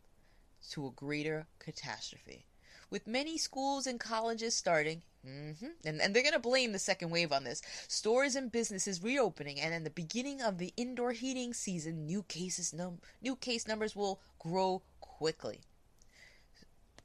to 0.71 0.87
a 0.87 0.91
greater 0.91 1.47
catastrophe. 1.59 2.45
With 2.89 3.07
many 3.07 3.37
schools 3.37 3.87
and 3.87 3.99
colleges 3.99 4.55
starting, 4.55 5.03
mm-hmm, 5.27 5.65
and, 5.85 6.01
and 6.01 6.15
they're 6.15 6.23
going 6.23 6.33
to 6.33 6.39
blame 6.39 6.71
the 6.71 6.79
second 6.79 7.09
wave 7.09 7.31
on 7.31 7.43
this, 7.43 7.61
stores 7.88 8.35
and 8.35 8.51
businesses 8.51 9.03
reopening, 9.03 9.59
and 9.59 9.73
in 9.73 9.83
the 9.83 9.89
beginning 9.89 10.41
of 10.41 10.57
the 10.57 10.73
indoor 10.77 11.11
heating 11.11 11.53
season, 11.53 12.05
new 12.05 12.23
cases 12.23 12.73
num- 12.73 12.99
new 13.21 13.35
case 13.35 13.67
numbers 13.67 13.95
will 13.95 14.21
grow 14.39 14.81
quickly. 14.99 15.61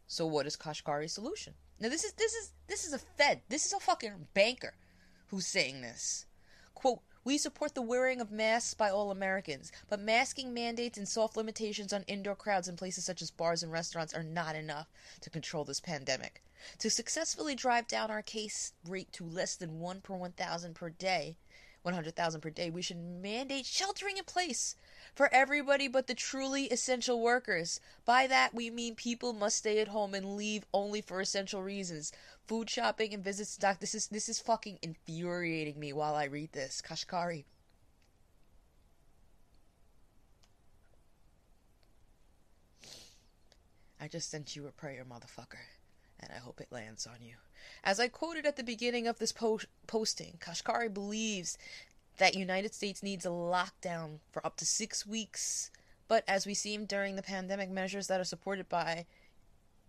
So 0.07 0.27
what 0.27 0.47
is 0.47 0.57
Kashkari's 0.57 1.13
solution? 1.13 1.55
Now 1.79 1.89
this 1.89 2.05
is 2.05 2.13
this 2.13 2.35
is 2.35 2.53
this 2.69 2.85
is 2.85 2.93
a 2.93 2.99
Fed. 2.99 3.43
This 3.49 3.65
is 3.65 3.73
a 3.73 3.81
fucking 3.81 4.29
banker 4.35 4.75
who's 5.29 5.47
saying 5.47 5.81
this. 5.81 6.27
Quote, 6.75 7.01
we 7.23 7.39
support 7.39 7.75
the 7.75 7.83
wearing 7.83 8.21
of 8.21 8.33
masks 8.33 8.75
by 8.75 8.91
all 8.91 9.11
Americans, 9.11 9.71
but 9.89 10.01
masking 10.01 10.55
mandates 10.55 10.99
and 10.99 11.07
soft 11.09 11.37
limitations 11.37 11.93
on 11.93 12.03
indoor 12.05 12.35
crowds 12.35 12.67
in 12.67 12.77
places 12.77 13.05
such 13.05 13.23
as 13.23 13.31
bars 13.31 13.63
and 13.63 13.71
restaurants 13.71 14.15
are 14.15 14.23
not 14.23 14.57
enough 14.57 14.89
to 15.21 15.31
control 15.31 15.65
this 15.65 15.81
pandemic. 15.81 16.43
To 16.79 16.91
successfully 16.91 17.55
drive 17.55 17.87
down 17.87 18.11
our 18.11 18.23
case 18.23 18.73
rate 18.87 19.13
to 19.13 19.25
less 19.25 19.57
than 19.57 19.81
1 19.81 20.01
per 20.01 20.15
1,000 20.15 20.75
per 20.75 20.91
day, 20.91 21.37
100,000 21.83 22.41
per 22.41 22.51
day, 22.51 22.71
we 22.71 22.83
should 22.83 22.99
mandate 22.99 23.65
sheltering 23.65 24.19
in 24.19 24.25
place 24.25 24.77
for 25.15 25.33
everybody 25.33 25.89
but 25.89 26.07
the 26.07 26.15
truly 26.15 26.65
essential 26.67 27.21
workers. 27.21 27.81
By 28.05 28.27
that, 28.27 28.55
we 28.55 28.71
mean 28.71 28.95
people 28.95 29.33
must 29.33 29.57
stay 29.57 29.79
at 29.81 29.89
home 29.89 30.15
and 30.15 30.37
leave 30.37 30.67
only 30.75 31.01
for 31.01 31.21
essential 31.21 31.63
reasons. 31.63 32.13
Food 32.47 32.69
shopping 32.69 33.15
and 33.15 33.25
visits 33.25 33.55
to 33.55 33.61
doctors. 33.61 33.93
This 33.93 33.95
is 33.95 34.07
this 34.09 34.29
is 34.29 34.39
fucking 34.41 34.79
infuriating 34.83 35.79
me 35.81 35.93
while 35.93 36.15
I 36.15 36.25
read 36.25 36.53
this. 36.53 36.83
Kashkari. 36.87 37.45
I 44.03 44.09
just 44.09 44.31
sent 44.31 44.57
you 44.57 44.67
a 44.67 44.71
prayer, 44.71 45.05
motherfucker, 45.05 45.61
and 46.21 46.31
I 46.33 46.39
hope 46.39 46.61
it 46.61 46.71
lands 46.71 47.07
on 47.07 47.23
you. 47.23 47.37
As 47.83 47.99
I 47.99 48.09
quoted 48.09 48.47
at 48.47 48.57
the 48.57 48.63
beginning 48.63 49.07
of 49.07 49.19
this 49.19 49.33
po- 49.33 49.61
posting, 49.87 50.39
Kashkari 50.41 50.93
believes 50.93 51.59
that 52.19 52.35
United 52.35 52.75
States 52.75 53.03
needs 53.03 53.25
a 53.25 53.31
lockdown 53.31 54.19
for 54.31 54.45
up 54.47 54.57
to 54.59 54.67
six 54.67 55.07
weeks. 55.07 55.71
But 56.09 56.25
as 56.29 56.47
we 56.47 56.55
seen 56.55 56.87
during 56.87 57.17
the 57.17 57.23
pandemic, 57.23 57.71
measures 57.71 58.07
that 58.09 58.21
are 58.21 58.25
supported 58.25 58.69
by 58.69 59.07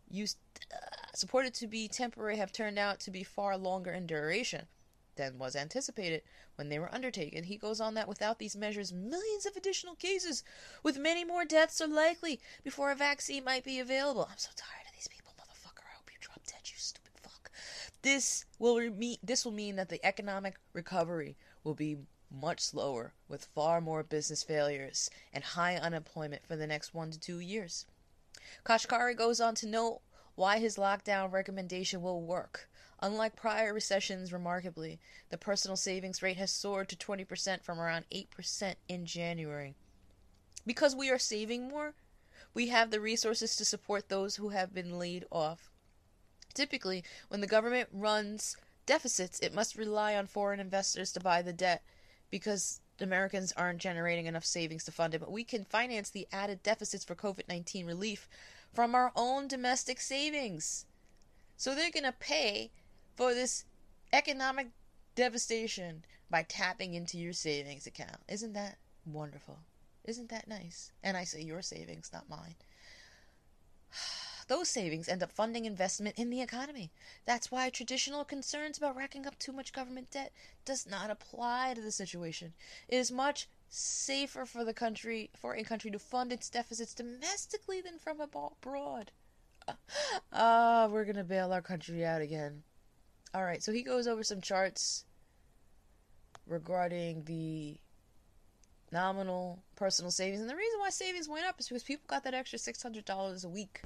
used 0.09 0.37
uh, 0.73 0.77
supported 1.13 1.53
to 1.55 1.67
be 1.67 1.87
temporary 1.87 2.37
have 2.37 2.51
turned 2.51 2.77
out 2.77 2.99
to 3.01 3.11
be 3.11 3.23
far 3.23 3.57
longer 3.57 3.91
in 3.91 4.05
duration 4.05 4.67
than 5.15 5.37
was 5.37 5.55
anticipated 5.55 6.21
when 6.55 6.69
they 6.69 6.79
were 6.79 6.93
undertaken. 6.93 7.43
He 7.43 7.57
goes 7.57 7.81
on 7.81 7.93
that 7.95 8.07
without 8.07 8.39
these 8.39 8.55
measures, 8.55 8.93
millions 8.93 9.45
of 9.45 9.55
additional 9.55 9.95
cases, 9.95 10.43
with 10.83 10.97
many 10.97 11.25
more 11.25 11.45
deaths 11.45 11.81
are 11.81 11.87
likely 11.87 12.39
before 12.63 12.91
a 12.91 12.95
vaccine 12.95 13.43
might 13.43 13.63
be 13.63 13.79
available. 13.79 14.27
I'm 14.29 14.37
so 14.37 14.51
tired 14.55 14.87
of 14.87 14.95
these 14.95 15.07
people, 15.07 15.33
motherfucker. 15.37 15.83
I 15.83 15.95
hope 15.97 16.09
you 16.11 16.17
drop 16.19 16.45
dead, 16.45 16.61
you 16.65 16.73
stupid 16.77 17.11
fuck. 17.21 17.51
This 18.01 18.45
will 18.57 18.77
re- 18.77 19.19
this 19.21 19.45
will 19.45 19.51
mean 19.51 19.75
that 19.75 19.89
the 19.89 20.03
economic 20.05 20.55
recovery 20.73 21.37
will 21.63 21.75
be 21.75 21.97
much 22.31 22.61
slower, 22.61 23.13
with 23.27 23.45
far 23.53 23.81
more 23.81 24.03
business 24.03 24.41
failures 24.41 25.09
and 25.33 25.43
high 25.43 25.75
unemployment 25.75 26.45
for 26.47 26.55
the 26.55 26.67
next 26.67 26.93
one 26.93 27.11
to 27.11 27.19
two 27.19 27.39
years. 27.39 27.85
Kashkari 28.65 29.15
goes 29.15 29.41
on 29.41 29.53
to 29.55 29.67
note 29.67 30.01
why 30.35 30.59
his 30.59 30.77
lockdown 30.77 31.31
recommendation 31.31 32.01
will 32.01 32.21
work. 32.21 32.69
Unlike 33.01 33.35
prior 33.35 33.73
recessions, 33.73 34.31
remarkably, 34.31 34.99
the 35.29 35.37
personal 35.37 35.75
savings 35.75 36.21
rate 36.21 36.37
has 36.37 36.51
soared 36.51 36.87
to 36.89 36.95
20% 36.95 37.63
from 37.63 37.79
around 37.79 38.05
8% 38.11 38.75
in 38.87 39.05
January. 39.05 39.75
Because 40.65 40.95
we 40.95 41.09
are 41.09 41.19
saving 41.19 41.67
more, 41.67 41.95
we 42.53 42.67
have 42.67 42.91
the 42.91 43.01
resources 43.01 43.55
to 43.55 43.65
support 43.65 44.09
those 44.09 44.35
who 44.35 44.49
have 44.49 44.73
been 44.73 44.99
laid 44.99 45.25
off. 45.31 45.70
Typically, 46.53 47.03
when 47.29 47.41
the 47.41 47.47
government 47.47 47.89
runs 47.91 48.57
deficits, 48.85 49.39
it 49.39 49.53
must 49.53 49.75
rely 49.75 50.15
on 50.15 50.27
foreign 50.27 50.59
investors 50.59 51.11
to 51.13 51.19
buy 51.19 51.41
the 51.41 51.53
debt 51.53 51.83
because 52.29 52.81
Americans 52.99 53.53
aren't 53.57 53.79
generating 53.79 54.25
enough 54.25 54.45
savings 54.45 54.83
to 54.85 54.91
fund 54.91 55.13
it, 55.13 55.19
but 55.19 55.31
we 55.31 55.43
can 55.43 55.65
finance 55.65 56.09
the 56.09 56.27
added 56.31 56.63
deficits 56.63 57.03
for 57.03 57.15
COVID 57.15 57.47
19 57.47 57.85
relief 57.85 58.27
from 58.73 58.95
our 58.95 59.11
own 59.15 59.47
domestic 59.47 59.99
savings. 59.99 60.85
So 61.57 61.75
they're 61.75 61.91
going 61.91 62.03
to 62.03 62.11
pay 62.11 62.71
for 63.15 63.33
this 63.33 63.65
economic 64.13 64.69
devastation 65.15 66.03
by 66.29 66.43
tapping 66.43 66.93
into 66.93 67.17
your 67.17 67.33
savings 67.33 67.85
account. 67.85 68.17
Isn't 68.27 68.53
that 68.53 68.77
wonderful? 69.05 69.59
Isn't 70.05 70.29
that 70.29 70.47
nice? 70.47 70.91
And 71.03 71.17
I 71.17 71.23
say 71.23 71.41
your 71.41 71.61
savings, 71.61 72.09
not 72.13 72.29
mine. 72.29 72.55
Those 74.51 74.67
savings 74.67 75.07
end 75.07 75.23
up 75.23 75.31
funding 75.31 75.63
investment 75.63 76.19
in 76.19 76.29
the 76.29 76.41
economy. 76.41 76.91
That's 77.23 77.51
why 77.51 77.69
traditional 77.69 78.25
concerns 78.25 78.77
about 78.77 78.97
racking 78.97 79.25
up 79.25 79.39
too 79.39 79.53
much 79.53 79.71
government 79.71 80.11
debt 80.11 80.33
does 80.65 80.85
not 80.85 81.09
apply 81.09 81.73
to 81.75 81.79
the 81.79 81.89
situation. 81.89 82.51
It 82.89 82.97
is 82.97 83.13
much 83.13 83.47
safer 83.69 84.45
for 84.45 84.65
the 84.65 84.73
country 84.73 85.29
for 85.37 85.55
a 85.55 85.63
country 85.63 85.89
to 85.91 85.97
fund 85.97 86.33
its 86.33 86.49
deficits 86.49 86.93
domestically 86.93 87.79
than 87.79 87.97
from 87.97 88.19
abroad. 88.19 89.11
Ah, 90.33 90.83
uh, 90.83 90.89
we're 90.89 91.05
gonna 91.05 91.23
bail 91.23 91.53
our 91.53 91.61
country 91.61 92.03
out 92.03 92.21
again. 92.21 92.63
All 93.33 93.45
right, 93.45 93.63
so 93.63 93.71
he 93.71 93.83
goes 93.83 94.05
over 94.05 94.21
some 94.21 94.41
charts 94.41 95.05
regarding 96.45 97.23
the 97.23 97.77
nominal 98.91 99.63
personal 99.77 100.11
savings, 100.11 100.41
and 100.41 100.49
the 100.49 100.57
reason 100.57 100.79
why 100.81 100.89
savings 100.89 101.29
went 101.29 101.45
up 101.45 101.57
is 101.57 101.69
because 101.69 101.83
people 101.83 102.03
got 102.07 102.25
that 102.25 102.33
extra 102.33 102.59
six 102.59 102.83
hundred 102.83 103.05
dollars 103.05 103.45
a 103.45 103.49
week 103.49 103.81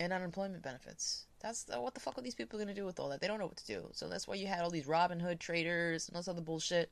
in 0.00 0.12
unemployment 0.12 0.62
benefits. 0.62 1.26
That's 1.40 1.64
the, 1.64 1.80
what 1.80 1.94
the 1.94 2.00
fuck 2.00 2.18
are 2.18 2.22
these 2.22 2.34
people 2.34 2.58
gonna 2.58 2.74
do 2.74 2.84
with 2.84 2.98
all 2.98 3.08
that? 3.10 3.20
They 3.20 3.26
don't 3.26 3.38
know 3.38 3.46
what 3.46 3.56
to 3.58 3.66
do. 3.66 3.88
So 3.92 4.08
that's 4.08 4.26
why 4.26 4.34
you 4.34 4.46
had 4.46 4.62
all 4.62 4.70
these 4.70 4.86
Robinhood 4.86 5.38
traders 5.38 6.08
and 6.08 6.16
all 6.16 6.20
this 6.20 6.28
other 6.28 6.40
bullshit. 6.40 6.90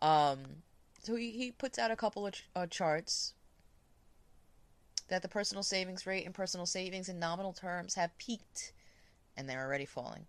Um, 0.00 0.40
so 1.02 1.16
he, 1.16 1.30
he 1.30 1.50
puts 1.50 1.78
out 1.78 1.90
a 1.90 1.96
couple 1.96 2.26
of 2.26 2.34
ch- 2.34 2.48
uh, 2.54 2.66
charts 2.66 3.34
that 5.08 5.22
the 5.22 5.28
personal 5.28 5.62
savings 5.62 6.06
rate 6.06 6.24
and 6.24 6.34
personal 6.34 6.66
savings 6.66 7.08
in 7.08 7.18
nominal 7.18 7.52
terms 7.52 7.94
have 7.94 8.16
peaked 8.18 8.72
and 9.36 9.48
they're 9.48 9.64
already 9.64 9.86
falling. 9.86 10.26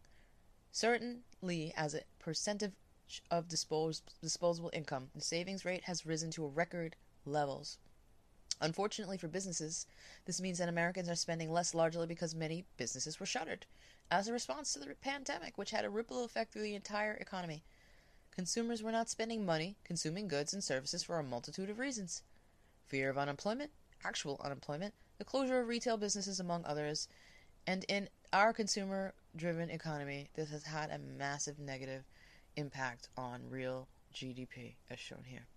Certainly, 0.72 1.74
as 1.76 1.94
a 1.94 2.02
percentage 2.20 2.72
of 3.30 3.48
dispos- 3.48 4.02
disposable 4.22 4.70
income, 4.74 5.10
the 5.14 5.22
savings 5.22 5.66
rate 5.66 5.84
has 5.84 6.06
risen 6.06 6.32
to 6.32 6.48
record 6.48 6.96
levels. 7.26 7.78
Unfortunately 8.62 9.18
for 9.18 9.28
businesses, 9.28 9.88
this 10.26 10.40
means 10.40 10.60
that 10.60 10.70
Americans 10.70 11.10
are 11.10 11.16
spending 11.16 11.52
less 11.52 11.74
largely 11.74 12.06
because 12.06 12.36
many 12.36 12.64
businesses 12.78 13.20
were 13.20 13.26
shuttered 13.26 13.66
as 14.12 14.28
a 14.28 14.34
response 14.34 14.72
to 14.72 14.80
the 14.80 14.94
pandemic, 15.02 15.58
which 15.58 15.72
had 15.72 15.84
a 15.84 15.90
ripple 15.90 16.24
effect 16.24 16.54
through 16.54 16.62
the 16.62 16.76
entire 16.76 17.14
economy. 17.16 17.64
Consumers 18.30 18.84
were 18.84 18.92
not 18.92 19.10
spending 19.10 19.46
money 19.46 19.78
consuming 19.84 20.28
goods 20.28 20.54
and 20.54 20.64
services 20.64 21.04
for 21.04 21.18
a 21.18 21.24
multitude 21.24 21.70
of 21.70 21.80
reasons 21.80 22.22
fear 22.86 23.10
of 23.10 23.18
unemployment, 23.18 23.72
actual 24.04 24.40
unemployment, 24.44 24.94
the 25.18 25.24
closure 25.24 25.62
of 25.62 25.68
retail 25.70 25.96
businesses, 25.96 26.42
among 26.42 26.66
others. 26.66 27.08
And 27.66 27.86
in 27.86 28.10
our 28.34 28.52
consumer 28.52 29.14
driven 29.36 29.70
economy, 29.70 30.28
this 30.36 30.50
has 30.50 30.64
had 30.66 30.90
a 30.90 31.00
massive 31.00 31.58
negative 31.58 32.04
impact 32.58 33.08
on 33.16 33.50
real 33.50 33.88
GDP, 34.14 34.74
as 34.90 35.00
shown 35.00 35.24
here. 35.26 35.48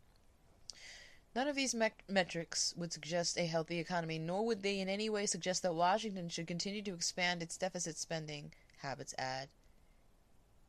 None 1.34 1.48
of 1.48 1.56
these 1.56 1.74
me- 1.74 1.90
metrics 2.08 2.74
would 2.76 2.92
suggest 2.92 3.36
a 3.36 3.46
healthy 3.46 3.80
economy, 3.80 4.18
nor 4.18 4.46
would 4.46 4.62
they 4.62 4.78
in 4.78 4.88
any 4.88 5.10
way 5.10 5.26
suggest 5.26 5.62
that 5.62 5.74
Washington 5.74 6.28
should 6.28 6.46
continue 6.46 6.82
to 6.82 6.94
expand 6.94 7.42
its 7.42 7.56
deficit 7.56 7.96
spending 7.96 8.52
habits 8.78 9.14
ad 9.18 9.48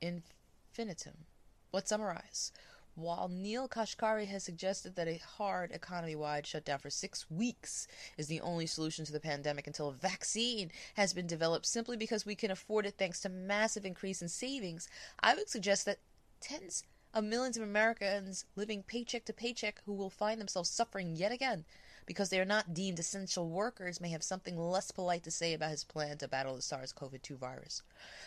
infinitum. 0.02 1.26
Let's 1.72 1.90
summarize. 1.90 2.52
While 2.96 3.28
Neil 3.28 3.68
Kashkari 3.68 4.26
has 4.28 4.44
suggested 4.44 4.96
that 4.96 5.08
a 5.08 5.18
hard 5.18 5.72
economy 5.72 6.16
wide 6.16 6.48
shutdown 6.48 6.80
for 6.80 6.90
six 6.90 7.30
weeks 7.30 7.88
is 8.18 8.28
the 8.28 8.40
only 8.40 8.66
solution 8.66 9.04
to 9.04 9.12
the 9.12 9.20
pandemic 9.20 9.68
until 9.68 9.90
a 9.90 9.94
vaccine 9.94 10.72
has 10.96 11.12
been 11.14 11.28
developed 11.28 11.66
simply 11.66 11.98
because 11.98 12.26
we 12.26 12.36
can 12.36 12.52
afford 12.52 12.86
it 12.86 12.96
thanks 12.98 13.20
to 13.20 13.30
massive 13.30 13.86
increase 13.86 14.22
in 14.22 14.30
savings, 14.30 14.88
I 15.20 15.36
would 15.36 15.50
suggest 15.50 15.86
that 15.86 16.00
tens 16.40 16.84
of 17.16 17.24
millions 17.24 17.56
of 17.56 17.64
Americans 17.64 18.44
living 18.58 18.84
paycheck 18.84 19.24
to 19.26 19.34
paycheck 19.34 19.82
who 19.86 19.94
will 19.94 20.10
find 20.10 20.40
themselves 20.40 20.70
suffering 20.70 21.16
yet 21.16 21.32
again 21.32 21.64
because 22.06 22.30
they 22.30 22.40
are 22.40 22.46
not 22.46 22.74
deemed 22.74 23.00
essential 23.00 23.50
workers, 23.50 24.02
may 24.02 24.10
have 24.10 24.22
something 24.22 24.58
less 24.58 24.92
polite 24.92 25.24
to 25.24 25.32
say 25.32 25.54
about 25.54 25.72
his 25.72 25.84
plan 25.84 26.18
to 26.18 26.28
battle 26.28 26.56
the 26.56 26.62
SARS 26.62 26.92
CoV 26.92 27.20
2 27.22 27.38
virus. 27.38 27.82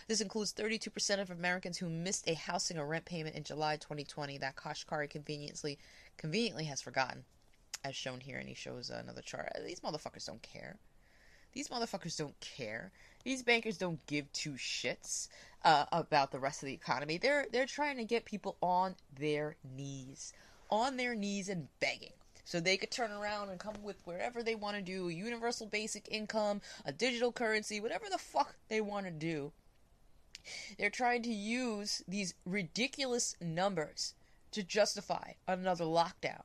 This 0.09 0.21
includes 0.21 0.53
32% 0.53 1.21
of 1.21 1.31
Americans 1.31 1.79
who 1.79 1.89
missed 1.89 2.29
a 2.29 2.35
housing 2.35 2.79
or 2.79 2.87
rent 2.87 3.05
payment 3.05 3.37
in 3.37 3.45
July 3.45 3.77
2020 3.77 4.39
that 4.39 4.57
Kashkari 4.57 5.09
conveniently, 5.09 5.79
conveniently 6.17 6.65
has 6.65 6.83
forgotten, 6.83 7.25
as 7.85 7.95
shown 7.95 8.21
here, 8.21 8.39
and 8.39 8.49
he 8.49 8.55
shows 8.55 8.91
uh, 8.91 9.01
another 9.01 9.23
chart. 9.23 9.53
These 9.65 9.81
motherfuckers 9.81 10.27
don't 10.27 10.43
care. 10.43 10.77
These 11.53 11.69
motherfuckers 11.69 12.17
don't 12.17 12.39
care. 12.41 12.91
These 13.25 13.43
bankers 13.43 13.77
don't 13.77 14.05
give 14.07 14.33
two 14.33 14.53
shits 14.53 15.29
uh, 15.65 15.87
about 15.93 16.31
the 16.31 16.39
rest 16.39 16.63
of 16.63 16.67
the 16.67 16.75
economy. 16.75 17.19
They're 17.19 17.47
they're 17.53 17.67
trying 17.67 17.97
to 17.97 18.05
get 18.05 18.25
people 18.25 18.57
on 18.63 18.97
their 19.19 19.57
knees, 19.77 20.33
on 20.71 20.97
their 20.97 21.15
knees 21.15 21.49
and 21.49 21.69
begging 21.81 22.13
so 22.49 22.61
they 22.61 22.79
could 22.79 22.91
turn 22.91 23.13
around 23.13 23.51
and 23.51 23.61
come 23.61 23.75
with 23.83 24.01
wherever 24.07 24.43
they 24.43 24.55
want 24.55 24.75
to 24.75 24.81
do 24.81 25.11
a 25.11 25.13
universal 25.13 25.67
basic 25.67 26.09
income, 26.11 26.63
a 26.87 26.93
digital 26.93 27.31
currency, 27.31 27.79
whatever 27.79 28.07
the 28.11 28.17
fuck 28.17 28.55
they 28.71 28.81
want 28.81 29.05
to 29.05 29.13
do. 29.13 29.53
They're 30.79 30.89
trying 30.89 31.23
to 31.25 31.31
use 31.31 32.03
these 32.09 32.33
ridiculous 32.47 33.37
numbers 33.39 34.15
to 34.53 34.63
justify 34.63 35.33
another 35.47 35.85
lockdown. 35.85 36.41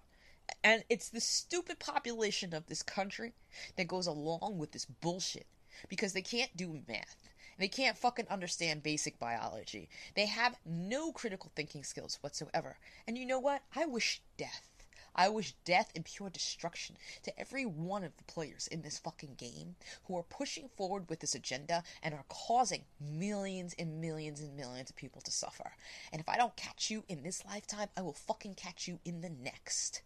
And 0.62 0.84
it's 0.90 1.08
the 1.08 1.22
stupid 1.22 1.80
population 1.80 2.54
of 2.54 2.68
this 2.68 2.84
country 2.84 3.32
that 3.78 3.88
goes 3.88 4.06
along 4.06 4.58
with 4.58 4.74
this 4.74 4.84
bullshit 4.84 5.48
because 5.90 6.14
they 6.14 6.22
can't 6.22 6.56
do 6.56 6.82
math. 6.88 7.30
They 7.60 7.68
can't 7.68 7.98
fucking 7.98 8.28
understand 8.30 8.82
basic 8.82 9.20
biology. 9.20 9.90
They 10.16 10.26
have 10.26 10.58
no 10.66 11.12
critical 11.12 11.52
thinking 11.56 11.84
skills 11.84 12.18
whatsoever. 12.22 12.78
And 13.08 13.18
you 13.18 13.26
know 13.26 13.40
what? 13.40 13.62
I 13.76 13.86
wish 13.86 14.22
death 14.38 14.74
I 15.16 15.30
wish 15.30 15.54
death 15.64 15.92
and 15.96 16.04
pure 16.04 16.30
destruction 16.30 16.98
to 17.24 17.40
every 17.40 17.66
one 17.66 18.04
of 18.04 18.18
the 18.18 18.24
players 18.24 18.68
in 18.68 18.82
this 18.82 18.98
fucking 18.98 19.36
game 19.36 19.76
who 20.06 20.18
are 20.18 20.24
pushing 20.24 20.70
forward 20.70 21.10
with 21.10 21.20
this 21.20 21.36
agenda 21.36 21.84
and 22.02 22.14
are 22.14 22.26
causing 22.30 22.86
millions 23.00 23.76
and 23.78 24.02
millions 24.02 24.40
and 24.40 24.56
millions 24.56 24.90
of 24.90 24.96
people 24.96 25.22
to 25.22 25.32
suffer. 25.32 25.74
And 26.12 26.20
if 26.20 26.28
I 26.28 26.38
don't 26.38 26.56
catch 26.56 26.90
you 26.90 27.04
in 27.08 27.22
this 27.22 27.46
lifetime, 27.46 27.90
I 27.96 28.02
will 28.02 28.14
fucking 28.14 28.56
catch 28.56 28.88
you 28.88 29.00
in 29.06 29.22
the 29.22 29.30
next. 29.30 30.02